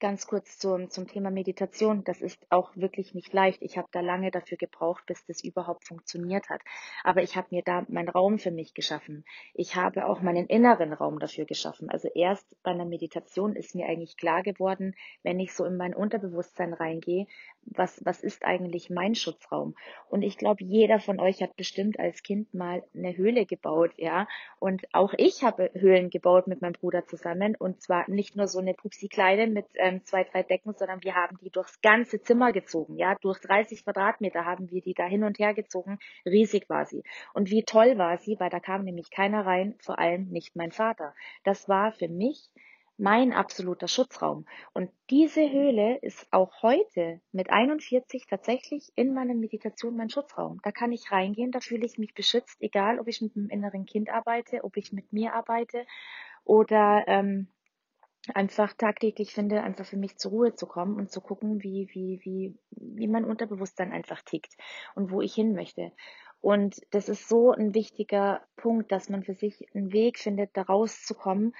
Ganz 0.00 0.28
kurz 0.28 0.60
zum, 0.60 0.90
zum 0.90 1.08
Thema 1.08 1.32
Meditation. 1.32 2.04
Das 2.04 2.20
ist 2.20 2.46
auch 2.50 2.76
wirklich 2.76 3.14
nicht 3.14 3.32
leicht. 3.32 3.62
Ich 3.62 3.76
habe 3.76 3.88
da 3.90 4.00
lange 4.00 4.30
dafür 4.30 4.56
gebraucht, 4.56 5.04
bis 5.06 5.24
das 5.26 5.42
überhaupt 5.42 5.88
funktioniert 5.88 6.50
hat. 6.50 6.60
Aber 7.02 7.20
ich 7.24 7.36
habe 7.36 7.48
mir 7.50 7.62
da 7.64 7.84
meinen 7.88 8.08
Raum 8.08 8.38
für 8.38 8.52
mich 8.52 8.74
geschaffen. 8.74 9.24
Ich 9.54 9.74
habe 9.74 10.06
auch 10.06 10.20
meinen 10.20 10.46
inneren 10.46 10.92
Raum 10.92 11.18
dafür 11.18 11.46
geschaffen. 11.46 11.90
Also 11.90 12.08
erst 12.14 12.46
bei 12.62 12.70
einer 12.70 12.84
Meditation 12.84 13.56
ist 13.56 13.74
mir 13.74 13.86
eigentlich 13.86 14.16
klar 14.16 14.44
geworden, 14.44 14.94
wenn 15.24 15.40
ich 15.40 15.52
so 15.52 15.64
in 15.64 15.76
mein 15.76 15.94
Unterbewusstsein 15.94 16.74
reingehe, 16.74 17.26
was, 17.70 18.04
was 18.04 18.22
ist 18.22 18.44
eigentlich 18.44 18.90
mein 18.90 19.14
Schutzraum? 19.14 19.74
Und 20.08 20.22
ich 20.22 20.38
glaube, 20.38 20.64
jeder 20.64 21.00
von 21.00 21.20
euch 21.20 21.42
hat 21.42 21.56
bestimmt 21.56 21.98
als 21.98 22.22
Kind 22.22 22.54
mal 22.54 22.82
eine 22.94 23.16
Höhle 23.16 23.46
gebaut, 23.46 23.92
ja. 23.96 24.26
Und 24.58 24.86
auch 24.92 25.14
ich 25.16 25.42
habe 25.42 25.70
Höhlen 25.74 26.10
gebaut 26.10 26.46
mit 26.46 26.62
meinem 26.62 26.72
Bruder 26.72 27.06
zusammen. 27.06 27.56
Und 27.56 27.82
zwar 27.82 28.08
nicht 28.10 28.36
nur 28.36 28.48
so 28.48 28.58
eine 28.58 28.74
pupsi 28.74 29.08
kleine 29.08 29.46
mit 29.46 29.66
ähm, 29.74 30.04
zwei, 30.04 30.24
drei 30.24 30.42
Decken, 30.42 30.74
sondern 30.74 31.02
wir 31.02 31.14
haben 31.14 31.38
die 31.42 31.50
durchs 31.50 31.80
ganze 31.80 32.20
Zimmer 32.20 32.52
gezogen, 32.52 32.96
ja. 32.96 33.16
Durch 33.20 33.40
30 33.40 33.84
Quadratmeter 33.84 34.44
haben 34.44 34.70
wir 34.70 34.80
die 34.80 34.94
da 34.94 35.06
hin 35.06 35.24
und 35.24 35.38
her 35.38 35.54
gezogen. 35.54 35.98
Riesig 36.24 36.68
war 36.68 36.86
sie. 36.86 37.02
Und 37.34 37.50
wie 37.50 37.64
toll 37.64 37.98
war 37.98 38.18
sie, 38.18 38.38
weil 38.38 38.50
da 38.50 38.60
kam 38.60 38.84
nämlich 38.84 39.10
keiner 39.10 39.46
rein, 39.46 39.74
vor 39.80 39.98
allem 39.98 40.28
nicht 40.28 40.56
mein 40.56 40.72
Vater. 40.72 41.14
Das 41.44 41.68
war 41.68 41.92
für 41.92 42.08
mich 42.08 42.50
mein 42.98 43.32
absoluter 43.32 43.86
Schutzraum. 43.86 44.44
Und 44.74 44.90
diese 45.08 45.50
Höhle 45.50 45.98
ist 45.98 46.26
auch 46.32 46.62
heute 46.62 47.20
mit 47.30 47.48
41 47.48 48.26
tatsächlich 48.26 48.90
in 48.96 49.14
meiner 49.14 49.34
Meditation 49.34 49.96
mein 49.96 50.10
Schutzraum. 50.10 50.60
Da 50.64 50.72
kann 50.72 50.90
ich 50.90 51.12
reingehen, 51.12 51.52
da 51.52 51.60
fühle 51.60 51.86
ich 51.86 51.96
mich 51.96 52.12
beschützt, 52.12 52.60
egal 52.60 52.98
ob 52.98 53.06
ich 53.06 53.22
mit 53.22 53.36
dem 53.36 53.48
inneren 53.48 53.86
Kind 53.86 54.10
arbeite, 54.10 54.64
ob 54.64 54.76
ich 54.76 54.92
mit 54.92 55.12
mir 55.12 55.32
arbeite 55.34 55.86
oder 56.44 57.04
ähm, 57.06 57.46
einfach 58.34 58.72
tagtäglich 58.74 59.32
finde, 59.32 59.62
einfach 59.62 59.86
für 59.86 59.96
mich 59.96 60.16
zur 60.18 60.32
Ruhe 60.32 60.54
zu 60.54 60.66
kommen 60.66 60.96
und 60.96 61.12
zu 61.12 61.20
gucken, 61.20 61.62
wie, 61.62 61.88
wie, 61.92 62.20
wie, 62.24 62.58
wie 62.70 63.08
mein 63.08 63.24
Unterbewusstsein 63.24 63.92
einfach 63.92 64.22
tickt 64.22 64.56
und 64.96 65.12
wo 65.12 65.22
ich 65.22 65.34
hin 65.34 65.54
möchte. 65.54 65.92
Und 66.40 66.80
das 66.90 67.08
ist 67.08 67.28
so 67.28 67.52
ein 67.52 67.74
wichtiger 67.74 68.42
Punkt, 68.56 68.90
dass 68.90 69.08
man 69.08 69.22
für 69.22 69.34
sich 69.34 69.66
einen 69.74 69.92
Weg 69.92 70.18
findet, 70.18 70.56
da 70.56 70.62
rauszukommen, 70.62 71.54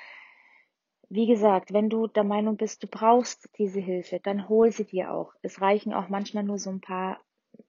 wie 1.11 1.27
gesagt, 1.27 1.73
wenn 1.73 1.89
du 1.89 2.07
der 2.07 2.25
Meinung 2.25 2.57
bist, 2.57 2.83
du 2.83 2.87
brauchst 2.87 3.49
diese 3.59 3.81
Hilfe, 3.81 4.21
dann 4.23 4.49
hol 4.49 4.71
sie 4.73 4.85
dir 4.85 5.13
auch. 5.13 5.33
Es 5.43 5.61
reichen 5.61 5.95
auch 5.95 6.09
manchmal 6.09 6.45
nur 6.45 6.59
so 6.59 6.71
ein 6.71 6.81
paar 6.81 7.21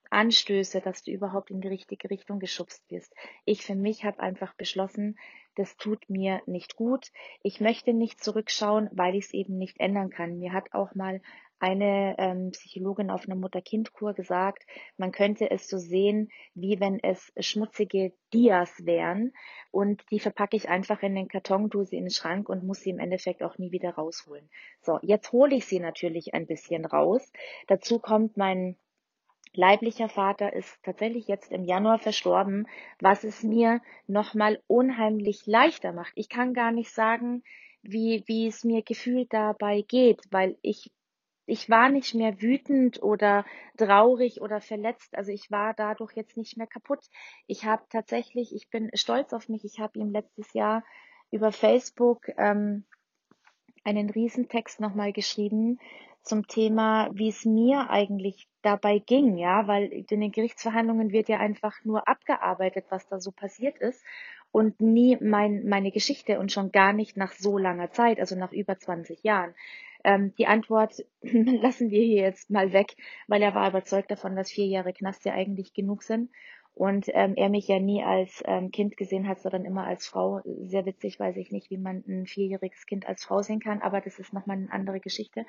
Anstöße, 0.09 0.81
dass 0.81 1.03
du 1.03 1.11
überhaupt 1.11 1.51
in 1.51 1.61
die 1.61 1.67
richtige 1.67 2.09
Richtung 2.09 2.39
geschubst 2.39 2.83
wirst. 2.89 3.13
Ich 3.45 3.63
für 3.63 3.75
mich 3.75 4.03
habe 4.03 4.19
einfach 4.19 4.53
beschlossen, 4.55 5.17
das 5.55 5.77
tut 5.77 6.09
mir 6.09 6.41
nicht 6.47 6.75
gut. 6.75 7.11
Ich 7.43 7.61
möchte 7.61 7.93
nicht 7.93 8.23
zurückschauen, 8.23 8.89
weil 8.91 9.15
ich 9.15 9.25
es 9.25 9.33
eben 9.33 9.57
nicht 9.57 9.79
ändern 9.79 10.09
kann. 10.09 10.39
Mir 10.39 10.51
hat 10.53 10.73
auch 10.73 10.95
mal 10.95 11.21
eine 11.59 12.15
ähm, 12.17 12.51
Psychologin 12.51 13.09
auf 13.09 13.25
einer 13.25 13.35
Mutter-Kind-Kur 13.35 14.13
gesagt, 14.13 14.65
man 14.97 15.11
könnte 15.11 15.51
es 15.51 15.69
so 15.69 15.77
sehen, 15.77 16.31
wie 16.55 16.79
wenn 16.79 16.99
es 17.03 17.31
schmutzige 17.39 18.13
Dias 18.33 18.85
wären 18.85 19.33
und 19.71 20.03
die 20.11 20.19
verpacke 20.19 20.55
ich 20.55 20.69
einfach 20.69 21.01
in 21.01 21.15
den 21.15 21.27
Kartondose 21.27 21.95
in 21.95 22.05
den 22.05 22.11
Schrank 22.11 22.49
und 22.49 22.63
muss 22.63 22.81
sie 22.81 22.91
im 22.91 22.99
Endeffekt 22.99 23.43
auch 23.43 23.57
nie 23.57 23.71
wieder 23.71 23.91
rausholen. 23.91 24.49
So, 24.81 24.99
jetzt 25.01 25.31
hole 25.31 25.55
ich 25.55 25.65
sie 25.65 25.79
natürlich 25.79 26.33
ein 26.33 26.47
bisschen 26.47 26.85
raus. 26.85 27.31
Dazu 27.67 27.99
kommt 27.99 28.37
mein 28.37 28.77
leiblicher 29.53 30.09
Vater 30.09 30.53
ist 30.53 30.77
tatsächlich 30.83 31.27
jetzt 31.27 31.51
im 31.51 31.63
Januar 31.63 31.99
verstorben, 31.99 32.67
was 32.99 33.23
es 33.23 33.43
mir 33.43 33.81
nochmal 34.07 34.61
unheimlich 34.67 35.45
leichter 35.47 35.91
macht. 35.91 36.13
Ich 36.15 36.29
kann 36.29 36.53
gar 36.53 36.71
nicht 36.71 36.91
sagen, 36.91 37.43
wie, 37.81 38.23
wie 38.27 38.47
es 38.47 38.63
mir 38.63 38.83
gefühlt 38.83 39.33
dabei 39.33 39.81
geht, 39.81 40.21
weil 40.31 40.57
ich 40.61 40.91
ich 41.49 41.69
war 41.69 41.89
nicht 41.89 42.15
mehr 42.15 42.41
wütend 42.41 43.01
oder 43.01 43.45
traurig 43.77 44.41
oder 44.41 44.61
verletzt. 44.61 45.17
Also 45.17 45.31
ich 45.31 45.51
war 45.51 45.73
dadurch 45.73 46.13
jetzt 46.15 46.37
nicht 46.37 46.57
mehr 46.57 46.67
kaputt. 46.67 46.99
Ich 47.47 47.65
habe 47.65 47.83
tatsächlich, 47.89 48.53
ich 48.55 48.69
bin 48.69 48.89
stolz 48.93 49.33
auf 49.33 49.49
mich. 49.49 49.65
Ich 49.65 49.79
habe 49.79 49.99
ihm 49.99 50.11
letztes 50.11 50.53
Jahr 50.53 50.83
über 51.31 51.51
Facebook 51.51 52.29
ähm, 52.37 52.85
einen 53.83 54.09
Riesentext 54.09 54.79
nochmal 54.79 55.13
geschrieben 55.13 55.79
zum 56.21 56.47
Thema, 56.47 57.09
wie 57.13 57.29
es 57.29 57.45
mir 57.45 57.89
eigentlich 57.89 58.47
dabei 58.61 58.99
ging, 58.99 59.37
ja, 59.37 59.67
weil 59.67 59.85
in 59.85 60.05
den 60.19 60.31
Gerichtsverhandlungen 60.31 61.11
wird 61.11 61.29
ja 61.29 61.39
einfach 61.39 61.83
nur 61.85 62.07
abgearbeitet, 62.07 62.85
was 62.89 63.07
da 63.07 63.19
so 63.19 63.31
passiert 63.31 63.77
ist 63.77 64.03
und 64.51 64.81
nie 64.81 65.17
mein, 65.21 65.67
meine 65.67 65.91
Geschichte 65.91 66.39
und 66.39 66.51
schon 66.51 66.71
gar 66.71 66.93
nicht 66.93 67.15
nach 67.17 67.31
so 67.31 67.57
langer 67.57 67.91
Zeit, 67.91 68.19
also 68.19 68.35
nach 68.35 68.51
über 68.51 68.77
20 68.77 69.23
Jahren. 69.23 69.55
Ähm, 70.03 70.33
die 70.37 70.47
Antwort 70.47 71.03
lassen 71.21 71.91
wir 71.91 72.01
hier 72.03 72.21
jetzt 72.23 72.49
mal 72.49 72.73
weg, 72.73 72.95
weil 73.27 73.41
er 73.41 73.55
war 73.55 73.69
überzeugt 73.69 74.11
davon, 74.11 74.35
dass 74.35 74.51
vier 74.51 74.67
Jahre 74.67 74.93
Knast 74.93 75.25
ja 75.25 75.33
eigentlich 75.33 75.73
genug 75.73 76.03
sind. 76.03 76.29
und 76.73 77.07
ähm, 77.13 77.33
er 77.35 77.49
mich 77.49 77.67
ja 77.67 77.79
nie 77.79 78.03
als 78.03 78.41
ähm, 78.45 78.71
Kind 78.71 78.95
gesehen 78.95 79.27
hat, 79.27 79.41
sondern 79.41 79.65
immer 79.65 79.85
als 79.85 80.07
Frau. 80.07 80.41
Sehr 80.45 80.85
witzig, 80.85 81.19
weiß 81.19 81.35
ich 81.37 81.51
nicht, 81.51 81.69
wie 81.69 81.77
man 81.77 82.03
ein 82.07 82.25
vierjähriges 82.25 82.85
Kind 82.85 83.05
als 83.07 83.25
Frau 83.25 83.41
sehen 83.41 83.59
kann, 83.59 83.81
aber 83.81 83.99
das 84.01 84.17
ist 84.19 84.33
nochmal 84.33 84.57
eine 84.57 84.71
andere 84.71 84.99
Geschichte. 85.01 85.45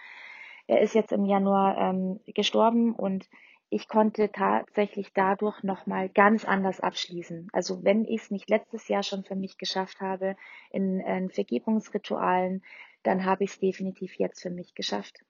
Er 0.66 0.80
ist 0.80 0.95
jetzt 0.95 1.12
im 1.12 1.25
Januar 1.25 1.78
ähm, 1.78 2.21
gestorben 2.35 2.95
und 2.95 3.28
ich 3.69 3.87
konnte 3.87 4.33
tatsächlich 4.33 5.12
dadurch 5.12 5.62
nochmal 5.62 6.09
ganz 6.09 6.45
anders 6.45 6.80
abschließen. 6.80 7.49
Also 7.52 7.85
wenn 7.85 8.04
ich 8.04 8.23
es 8.23 8.30
nicht 8.33 8.50
letztes 8.50 8.88
Jahr 8.88 9.04
schon 9.04 9.23
für 9.23 9.37
mich 9.37 9.59
geschafft 9.59 10.00
habe 10.00 10.37
in, 10.73 10.99
in 10.99 11.30
Vergebungsritualen, 11.30 12.62
dann 13.02 13.25
habe 13.25 13.45
ich 13.45 13.50
es 13.50 13.59
definitiv 13.61 14.14
jetzt 14.19 14.42
für 14.42 14.50
mich 14.50 14.75
geschafft. 14.75 15.25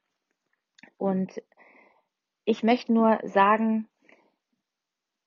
Und 0.97 1.43
ich 2.45 2.63
möchte 2.63 2.93
nur 2.93 3.21
sagen, 3.25 3.89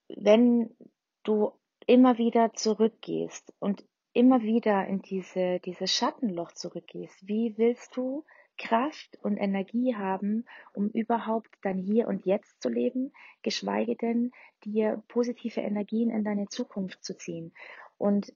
wenn 0.09 0.75
du 1.23 1.51
immer 1.85 2.17
wieder 2.17 2.53
zurückgehst 2.53 3.53
und 3.59 3.83
immer 4.13 4.41
wieder 4.41 4.85
in 4.87 5.01
diese, 5.01 5.59
dieses 5.59 5.91
Schattenloch 5.91 6.51
zurückgehst, 6.51 7.27
wie 7.27 7.57
willst 7.57 7.95
du 7.97 8.25
Kraft 8.57 9.17
und 9.23 9.37
Energie 9.37 9.95
haben, 9.95 10.45
um 10.73 10.89
überhaupt 10.89 11.49
dann 11.63 11.79
hier 11.79 12.07
und 12.07 12.25
jetzt 12.25 12.61
zu 12.61 12.69
leben, 12.69 13.11
geschweige 13.41 13.95
denn 13.95 14.31
dir 14.63 15.01
positive 15.07 15.61
Energien 15.61 16.11
in 16.11 16.23
deine 16.23 16.47
Zukunft 16.47 17.03
zu 17.03 17.17
ziehen. 17.17 17.53
Und 17.97 18.33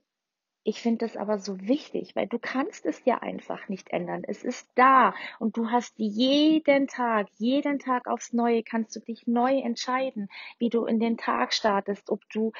ich 0.68 0.82
finde 0.82 1.06
das 1.06 1.16
aber 1.16 1.40
so 1.40 1.62
wichtig, 1.62 2.14
weil 2.18 2.28
du 2.28 2.40
kannst 2.40 2.86
es 2.86 3.06
ja 3.06 3.20
einfach 3.20 3.70
nicht 3.70 3.90
ändern. 3.92 4.24
Es 4.28 4.44
ist 4.44 4.68
da 4.76 5.14
und 5.40 5.56
du 5.56 5.72
hast 5.72 5.94
jeden 5.96 6.88
Tag, 6.88 7.28
jeden 7.38 7.80
Tag 7.80 8.06
aufs 8.06 8.34
Neue 8.34 8.64
kannst 8.64 8.94
du 8.94 9.00
dich 9.00 9.28
neu 9.28 9.60
entscheiden, 9.60 10.28
wie 10.60 10.68
du 10.68 10.84
in 10.84 11.00
den 11.00 11.16
Tag 11.16 11.54
startest, 11.54 12.10
ob 12.10 12.30
du, 12.32 12.52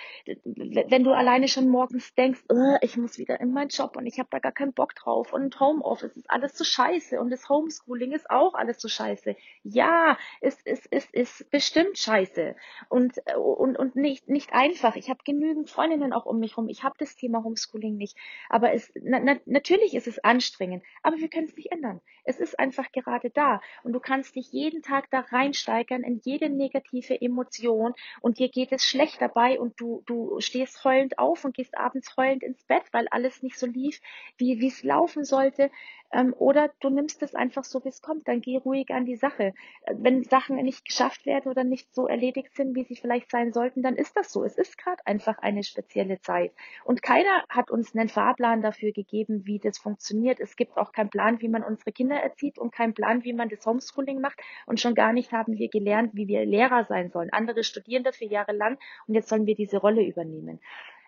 wenn 0.46 1.04
du 1.04 1.12
alleine 1.12 1.50
schon 1.50 1.68
morgens 1.68 2.16
denkst, 2.16 2.46
oh, 2.48 2.78
ich 2.80 2.96
muss 2.96 3.18
wieder 3.18 3.42
in 3.42 3.52
meinen 3.52 3.68
Job 3.68 3.98
und 3.98 4.06
ich 4.06 4.20
habe 4.20 4.30
da 4.32 4.40
gar 4.40 4.54
keinen 4.54 4.72
Bock 4.72 4.96
drauf 4.96 5.34
und 5.34 5.60
Homeoffice 5.60 6.16
ist 6.16 6.30
alles 6.30 6.58
so 6.58 6.64
scheiße 6.64 7.20
und 7.20 7.30
das 7.30 7.50
Homeschooling 7.50 8.14
ist 8.14 8.30
auch 8.30 8.54
alles 8.54 8.80
so 8.80 8.88
scheiße. 8.88 9.36
Ja, 9.64 10.18
es 10.40 10.62
ist, 10.62 10.88
es 10.92 11.08
ist 11.12 11.52
bestimmt 11.52 11.98
scheiße 11.98 12.56
und, 12.88 13.16
und, 13.36 13.78
und 13.78 13.98
nicht, 13.98 14.30
nicht 14.30 14.54
einfach. 14.54 14.96
Ich 14.96 15.10
habe 15.10 15.20
genügend 15.26 15.70
Freundinnen 15.70 16.14
auch 16.14 16.26
um 16.26 16.40
mich 16.40 16.52
herum. 16.52 16.70
Ich 16.70 16.86
habe 16.86 16.96
das 16.98 17.18
Thema 17.18 17.44
Homeschooling 17.44 17.97
nicht. 17.98 18.18
Aber 18.50 18.74
es, 18.74 18.92
na, 19.02 19.20
na, 19.20 19.38
natürlich 19.46 19.94
ist 19.94 20.08
es 20.08 20.20
anstrengend, 20.20 20.84
aber 21.04 21.18
wir 21.18 21.30
können 21.30 21.48
es 21.48 21.56
nicht 21.56 21.72
ändern. 21.72 22.02
Es 22.24 22.40
ist 22.40 22.60
einfach 22.60 22.92
gerade 22.92 23.30
da. 23.30 23.62
Und 23.84 23.94
du 23.94 24.00
kannst 24.00 24.36
dich 24.36 24.52
jeden 24.52 24.82
Tag 24.82 25.10
da 25.12 25.22
reinsteigern 25.22 26.04
in 26.04 26.22
jede 26.24 26.50
negative 26.50 27.20
Emotion 27.20 27.94
und 28.22 28.40
dir 28.40 28.50
geht 28.50 28.72
es 28.72 28.84
schlecht 28.84 29.22
dabei 29.22 29.60
und 29.60 29.80
du, 29.80 30.04
du 30.06 30.40
stehst 30.40 30.84
heulend 30.84 31.20
auf 31.20 31.46
und 31.46 31.56
gehst 31.56 31.78
abends 31.78 32.16
heulend 32.18 32.44
ins 32.44 32.64
Bett, 32.64 32.84
weil 32.92 33.08
alles 33.10 33.44
nicht 33.44 33.58
so 33.58 33.66
lief, 33.66 34.02
wie 34.38 34.66
es 34.66 34.84
laufen 34.84 35.24
sollte. 35.24 35.72
Ähm, 36.12 36.34
oder 36.38 36.72
du 36.80 36.90
nimmst 36.90 37.22
es 37.22 37.36
einfach 37.36 37.64
so, 37.64 37.84
wie 37.84 37.90
es 37.90 38.02
kommt. 38.02 38.28
Dann 38.28 38.42
geh 38.42 38.58
ruhig 38.58 38.92
an 38.92 39.06
die 39.06 39.18
Sache. 39.18 39.54
Äh, 39.82 39.96
wenn 39.98 40.24
Sachen 40.24 40.56
nicht 40.58 40.86
geschafft 40.86 41.26
werden 41.26 41.52
oder 41.52 41.64
nicht 41.64 41.94
so 41.94 42.08
erledigt 42.08 42.56
sind, 42.56 42.76
wie 42.76 42.84
sie 42.84 42.96
vielleicht 42.96 43.30
sein 43.30 43.52
sollten, 43.52 43.84
dann 43.84 43.96
ist 43.96 44.16
das 44.16 44.32
so. 44.32 44.44
Es 44.44 44.58
ist 44.58 44.78
gerade 44.78 45.06
einfach 45.06 45.38
eine 45.40 45.64
spezielle 45.64 46.20
Zeit. 46.22 46.52
Und 46.86 47.02
keiner 47.02 47.44
hat 47.50 47.70
uns 47.72 47.96
einen 47.96 48.10
Fahrplan 48.10 48.62
dafür 48.62 48.92
gegeben, 48.94 49.46
wie 49.46 49.60
das 49.60 49.78
funktioniert. 49.78 50.40
Es 50.40 50.56
gibt 50.56 50.78
auch 50.78 50.94
keinen 50.94 51.10
Plan, 51.10 51.42
wie 51.42 51.50
man 51.50 51.64
unsere 51.64 51.92
Kinder 51.92 52.16
erzieht 52.16 52.58
und 52.58 52.72
keinen 52.72 52.94
Plan, 52.94 53.24
wie 53.24 53.34
man 53.34 53.50
das 53.50 53.66
Homeschooling 53.66 54.22
macht. 54.22 54.40
Und 54.66 54.80
schon 54.80 54.96
gar 54.96 55.12
nicht 55.12 55.32
haben 55.34 55.58
wir 55.58 55.70
gelernt, 55.70 56.12
wie 56.14 56.28
wir 56.28 56.46
Lehrer 56.46 56.86
sein 56.86 57.10
sollen. 57.10 57.32
Andere 57.32 57.64
studieren 57.64 58.04
dafür 58.04 58.28
jahrelang 58.28 58.78
und 59.08 59.16
jetzt 59.16 59.30
sollen 59.30 59.46
wir 59.46 59.56
diese 59.56 59.78
Rolle 59.78 60.06
übernehmen. 60.06 60.60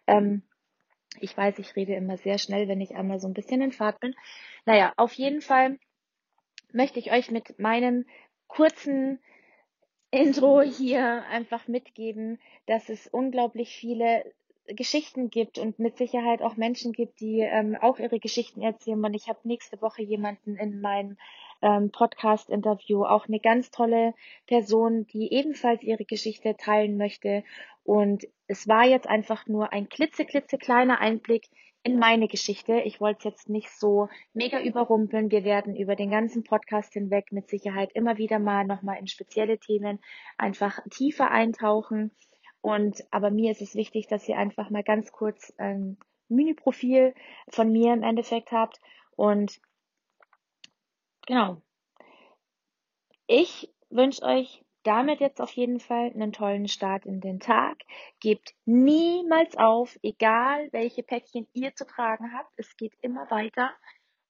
Ähm, 0.08 0.44
ich 1.20 1.36
weiß, 1.36 1.60
ich 1.60 1.76
rede 1.76 1.96
immer 1.96 2.18
sehr 2.18 2.38
schnell, 2.38 2.68
wenn 2.68 2.82
ich 2.82 2.96
einmal 2.96 3.20
so 3.20 3.28
ein 3.28 3.34
bisschen 3.34 3.62
in 3.62 3.72
Fahrt 3.72 4.00
bin. 4.00 4.16
Naja, 4.66 4.94
auf 4.98 5.14
jeden 5.14 5.42
Fall 5.42 5.80
möchte 6.72 7.00
ich 7.00 7.12
euch 7.12 7.32
mit 7.32 7.60
meinem 7.60 8.06
kurzen 8.48 9.20
Intro 10.12 10.62
hier 10.62 11.24
einfach 11.30 11.68
mitgeben, 11.68 12.40
dass 12.66 12.90
es 12.90 13.08
unglaublich 13.08 13.76
viele 13.76 14.24
Geschichten 14.76 15.30
gibt 15.30 15.58
und 15.58 15.80
mit 15.80 15.98
Sicherheit 15.98 16.42
auch 16.42 16.56
Menschen 16.56 16.94
gibt, 16.94 17.20
die 17.20 17.40
ähm, 17.40 17.76
auch 17.76 18.00
ihre 18.00 18.20
Geschichten 18.20 18.62
erzählen. 18.62 19.04
Und 19.04 19.14
ich 19.14 19.28
habe 19.28 19.40
nächste 19.44 19.82
Woche 19.82 20.04
jemanden 20.04 20.58
in 20.58 20.82
meinem 20.82 21.18
ähm, 21.62 21.92
Podcast-Interview, 21.92 23.04
auch 23.04 23.28
eine 23.28 23.40
ganz 23.40 23.72
tolle 23.72 24.14
Person, 24.48 25.08
die 25.08 25.34
ebenfalls 25.34 25.84
ihre 25.84 26.06
Geschichte 26.06 26.56
teilen 26.56 26.98
möchte. 26.98 27.44
Und 27.90 28.28
es 28.46 28.68
war 28.68 28.86
jetzt 28.86 29.08
einfach 29.08 29.48
nur 29.48 29.74
ein 29.74 29.90
klitze, 29.90 30.24
klitze 30.24 30.60
kleiner 30.60 31.02
Einblick 31.02 31.50
in 31.82 31.98
meine 31.98 32.28
Geschichte. 32.28 32.82
Ich 32.82 33.02
wollte 33.02 33.18
es 33.18 33.24
jetzt 33.24 33.50
nicht 33.50 33.72
so 33.72 34.10
mega 34.32 34.62
überrumpeln. 34.62 35.32
Wir 35.32 35.44
werden 35.44 35.76
über 35.76 35.96
den 35.96 36.12
ganzen 36.12 36.44
Podcast 36.44 36.94
hinweg 36.94 37.32
mit 37.32 37.50
Sicherheit 37.50 37.90
immer 37.94 38.20
wieder 38.20 38.38
mal 38.38 38.64
nochmal 38.64 39.00
in 39.00 39.08
spezielle 39.08 39.58
Themen 39.58 39.98
einfach 40.38 40.80
tiefer 40.92 41.32
eintauchen. 41.32 42.12
Und 42.62 43.04
aber 43.10 43.32
mir 43.32 43.50
ist 43.50 43.64
es 43.64 43.74
wichtig, 43.74 44.06
dass 44.06 44.30
ihr 44.30 44.38
einfach 44.38 44.70
mal 44.70 44.84
ganz 44.84 45.12
kurz 45.12 45.52
ein 45.58 45.98
Mini-Profil 46.28 47.16
von 47.50 47.72
mir 47.72 47.92
im 47.92 48.04
Endeffekt 48.04 48.52
habt. 48.52 48.80
Und 49.16 49.60
genau. 51.26 51.60
Ich 53.26 53.74
wünsche 53.90 54.22
euch 54.22 54.64
damit 54.84 55.20
jetzt 55.20 55.42
auf 55.42 55.52
jeden 55.52 55.80
Fall 55.80 56.12
einen 56.14 56.32
tollen 56.32 56.68
Start 56.68 57.06
in 57.06 57.20
den 57.20 57.40
Tag. 57.40 57.78
Gebt 58.20 58.54
niemals 58.66 59.58
auf, 59.58 59.98
egal 60.02 60.70
welche 60.72 61.04
Päckchen 61.04 61.48
ihr 61.54 61.76
zu 61.76 61.86
tragen 61.86 62.34
habt. 62.34 62.52
Es 62.58 62.76
geht 62.78 62.94
immer 63.02 63.30
weiter. 63.30 63.72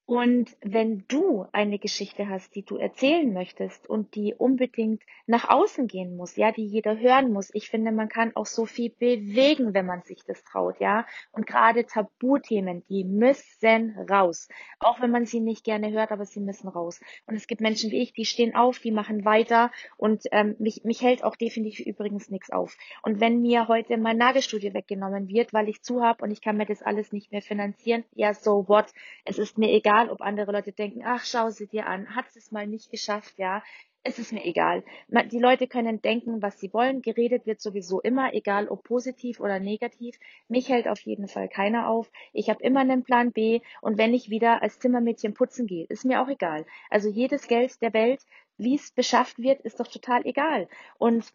Und 0.09 0.57
wenn 0.61 1.03
du 1.07 1.45
eine 1.51 1.77
Geschichte 1.77 2.27
hast, 2.27 2.55
die 2.55 2.63
du 2.63 2.77
erzählen 2.77 3.31
möchtest 3.31 3.87
und 3.87 4.15
die 4.15 4.33
unbedingt 4.35 5.03
nach 5.27 5.47
außen 5.47 5.85
gehen 5.85 6.17
muss, 6.17 6.35
ja, 6.35 6.51
die 6.51 6.65
jeder 6.65 6.97
hören 6.97 7.31
muss, 7.31 7.53
ich 7.53 7.69
finde, 7.69 7.91
man 7.91 8.09
kann 8.09 8.35
auch 8.35 8.47
so 8.47 8.65
viel 8.65 8.89
bewegen, 8.89 9.75
wenn 9.75 9.85
man 9.85 10.01
sich 10.01 10.23
das 10.25 10.43
traut, 10.43 10.79
ja. 10.79 11.05
Und 11.31 11.45
gerade 11.45 11.85
Tabuthemen, 11.85 12.83
die 12.89 13.03
müssen 13.03 13.95
raus. 14.09 14.47
Auch 14.79 14.99
wenn 14.99 15.11
man 15.11 15.27
sie 15.27 15.41
nicht 15.41 15.63
gerne 15.63 15.91
hört, 15.91 16.11
aber 16.11 16.25
sie 16.25 16.39
müssen 16.39 16.69
raus. 16.69 16.99
Und 17.27 17.35
es 17.35 17.45
gibt 17.45 17.61
Menschen 17.61 17.91
wie 17.91 18.01
ich, 18.01 18.11
die 18.11 18.25
stehen 18.25 18.55
auf, 18.55 18.79
die 18.79 18.89
machen 18.89 19.25
weiter 19.25 19.71
und 19.95 20.23
ähm, 20.31 20.55
mich, 20.57 20.83
mich 20.85 21.03
hält 21.03 21.23
auch 21.23 21.35
definitiv 21.35 21.85
übrigens 21.85 22.31
nichts 22.31 22.49
auf. 22.49 22.75
Und 23.03 23.21
wenn 23.21 23.43
mir 23.43 23.67
heute 23.67 23.95
mein 23.97 24.17
Nagelstudio 24.17 24.73
weggenommen 24.73 25.27
wird, 25.27 25.53
weil 25.53 25.69
ich 25.69 25.83
zu 25.83 26.01
habe 26.01 26.23
und 26.23 26.31
ich 26.31 26.41
kann 26.41 26.57
mir 26.57 26.65
das 26.65 26.81
alles 26.81 27.11
nicht 27.11 27.31
mehr 27.31 27.43
finanzieren, 27.43 28.05
ja, 28.15 28.33
so 28.33 28.67
what? 28.67 28.87
Es 29.23 29.37
ist 29.37 29.59
mir 29.59 29.69
egal 29.69 29.98
egal, 29.99 30.11
ob 30.11 30.21
andere 30.21 30.51
Leute 30.51 30.71
denken, 30.71 31.01
ach, 31.05 31.25
schau 31.25 31.49
sie 31.49 31.67
dir 31.67 31.87
an, 31.87 32.15
hat 32.15 32.25
es 32.35 32.51
mal 32.51 32.67
nicht 32.67 32.91
geschafft, 32.91 33.33
ja. 33.37 33.63
Es 34.01 34.17
ist 34.17 34.31
mir 34.31 34.45
egal. 34.45 34.85
Die 35.29 35.39
Leute 35.39 35.67
können 35.67 36.01
denken, 36.01 36.41
was 36.41 36.57
sie 36.57 36.71
wollen. 36.73 37.01
Geredet 37.01 37.45
wird 37.45 37.59
sowieso 37.59 37.99
immer, 37.99 38.33
egal 38.33 38.69
ob 38.69 38.83
positiv 38.83 39.41
oder 39.41 39.59
negativ. 39.59 40.17
Mich 40.47 40.69
hält 40.69 40.87
auf 40.87 41.01
jeden 41.01 41.27
Fall 41.27 41.49
keiner 41.49 41.89
auf. 41.89 42.09
Ich 42.31 42.49
habe 42.49 42.63
immer 42.63 42.79
einen 42.79 43.03
Plan 43.03 43.33
B 43.33 43.59
und 43.81 43.97
wenn 43.97 44.13
ich 44.13 44.29
wieder 44.29 44.61
als 44.63 44.79
Zimmermädchen 44.79 45.33
putzen 45.33 45.67
gehe, 45.67 45.85
ist 45.89 46.05
mir 46.05 46.21
auch 46.21 46.29
egal. 46.29 46.65
Also 46.89 47.09
jedes 47.09 47.49
Geld 47.49 47.81
der 47.81 47.93
Welt, 47.93 48.21
wie 48.57 48.75
es 48.75 48.91
beschafft 48.91 49.37
wird, 49.37 49.59
ist 49.61 49.81
doch 49.81 49.87
total 49.87 50.25
egal. 50.25 50.69
Und 50.97 51.25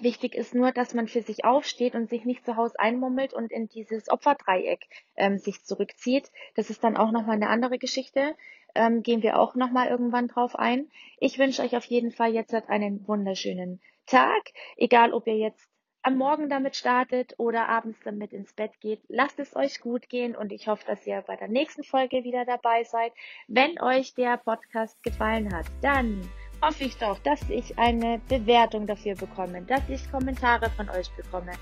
Wichtig 0.00 0.34
ist 0.34 0.54
nur, 0.54 0.72
dass 0.72 0.94
man 0.94 1.06
für 1.06 1.22
sich 1.22 1.44
aufsteht 1.44 1.94
und 1.94 2.08
sich 2.08 2.24
nicht 2.24 2.44
zu 2.44 2.56
Hause 2.56 2.78
einmummelt 2.78 3.34
und 3.34 3.52
in 3.52 3.68
dieses 3.68 4.10
Opferdreieck 4.10 4.86
ähm, 5.16 5.38
sich 5.38 5.64
zurückzieht. 5.64 6.30
Das 6.54 6.70
ist 6.70 6.82
dann 6.82 6.96
auch 6.96 7.12
nochmal 7.12 7.36
eine 7.36 7.48
andere 7.48 7.78
Geschichte. 7.78 8.34
Ähm, 8.74 9.02
gehen 9.02 9.22
wir 9.22 9.38
auch 9.38 9.54
nochmal 9.54 9.88
irgendwann 9.88 10.28
drauf 10.28 10.56
ein. 10.56 10.90
Ich 11.18 11.38
wünsche 11.38 11.62
euch 11.62 11.76
auf 11.76 11.84
jeden 11.84 12.10
Fall 12.10 12.32
jetzt 12.32 12.54
einen 12.54 13.06
wunderschönen 13.06 13.80
Tag. 14.06 14.42
Egal, 14.76 15.12
ob 15.12 15.26
ihr 15.26 15.36
jetzt 15.36 15.68
am 16.02 16.16
Morgen 16.16 16.48
damit 16.48 16.74
startet 16.74 17.34
oder 17.38 17.68
abends 17.68 17.98
damit 18.04 18.32
ins 18.32 18.52
Bett 18.52 18.72
geht. 18.80 19.00
Lasst 19.08 19.38
es 19.38 19.54
euch 19.54 19.80
gut 19.80 20.08
gehen 20.08 20.34
und 20.34 20.50
ich 20.50 20.66
hoffe, 20.66 20.84
dass 20.86 21.06
ihr 21.06 21.22
bei 21.22 21.36
der 21.36 21.48
nächsten 21.48 21.84
Folge 21.84 22.24
wieder 22.24 22.44
dabei 22.44 22.82
seid. 22.82 23.12
Wenn 23.46 23.80
euch 23.80 24.14
der 24.14 24.36
Podcast 24.36 25.00
gefallen 25.04 25.54
hat, 25.54 25.66
dann 25.80 26.28
hoffe 26.62 26.84
ich 26.84 26.96
doch, 26.96 27.18
dass 27.18 27.40
ich 27.50 27.78
eine 27.78 28.20
Bewertung 28.28 28.86
dafür 28.86 29.16
bekomme, 29.16 29.62
dass 29.62 29.82
ich 29.88 30.10
Kommentare 30.10 30.70
von 30.70 30.88
euch 30.88 31.10
bekomme. 31.16 31.52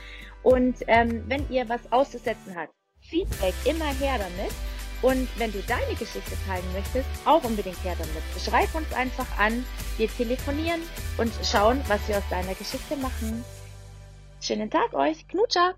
Und 0.43 0.77
ähm, 0.87 1.25
wenn 1.27 1.51
ihr 1.51 1.69
was 1.69 1.91
auszusetzen 1.91 2.55
habt, 2.55 2.73
Feedback 3.01 3.55
immer 3.65 3.93
her 3.95 4.19
damit. 4.19 4.53
Und 5.03 5.29
wenn 5.39 5.51
du 5.51 5.61
deine 5.63 5.95
Geschichte 5.95 6.37
teilen 6.47 6.73
möchtest, 6.75 7.09
auch 7.25 7.43
unbedingt 7.43 7.83
her 7.83 7.97
damit. 7.99 8.23
Schreib 8.39 8.75
uns 8.75 8.93
einfach 8.93 9.27
an, 9.39 9.65
wir 9.97 10.09
telefonieren 10.09 10.83
und 11.17 11.33
schauen, 11.43 11.81
was 11.89 12.07
wir 12.07 12.19
aus 12.19 12.29
deiner 12.29 12.55
Geschichte 12.55 12.97
machen. 12.97 13.43
Schönen 14.43 14.69
Tag 14.69 14.93
euch, 14.93 15.27
Knutscher! 15.29 15.75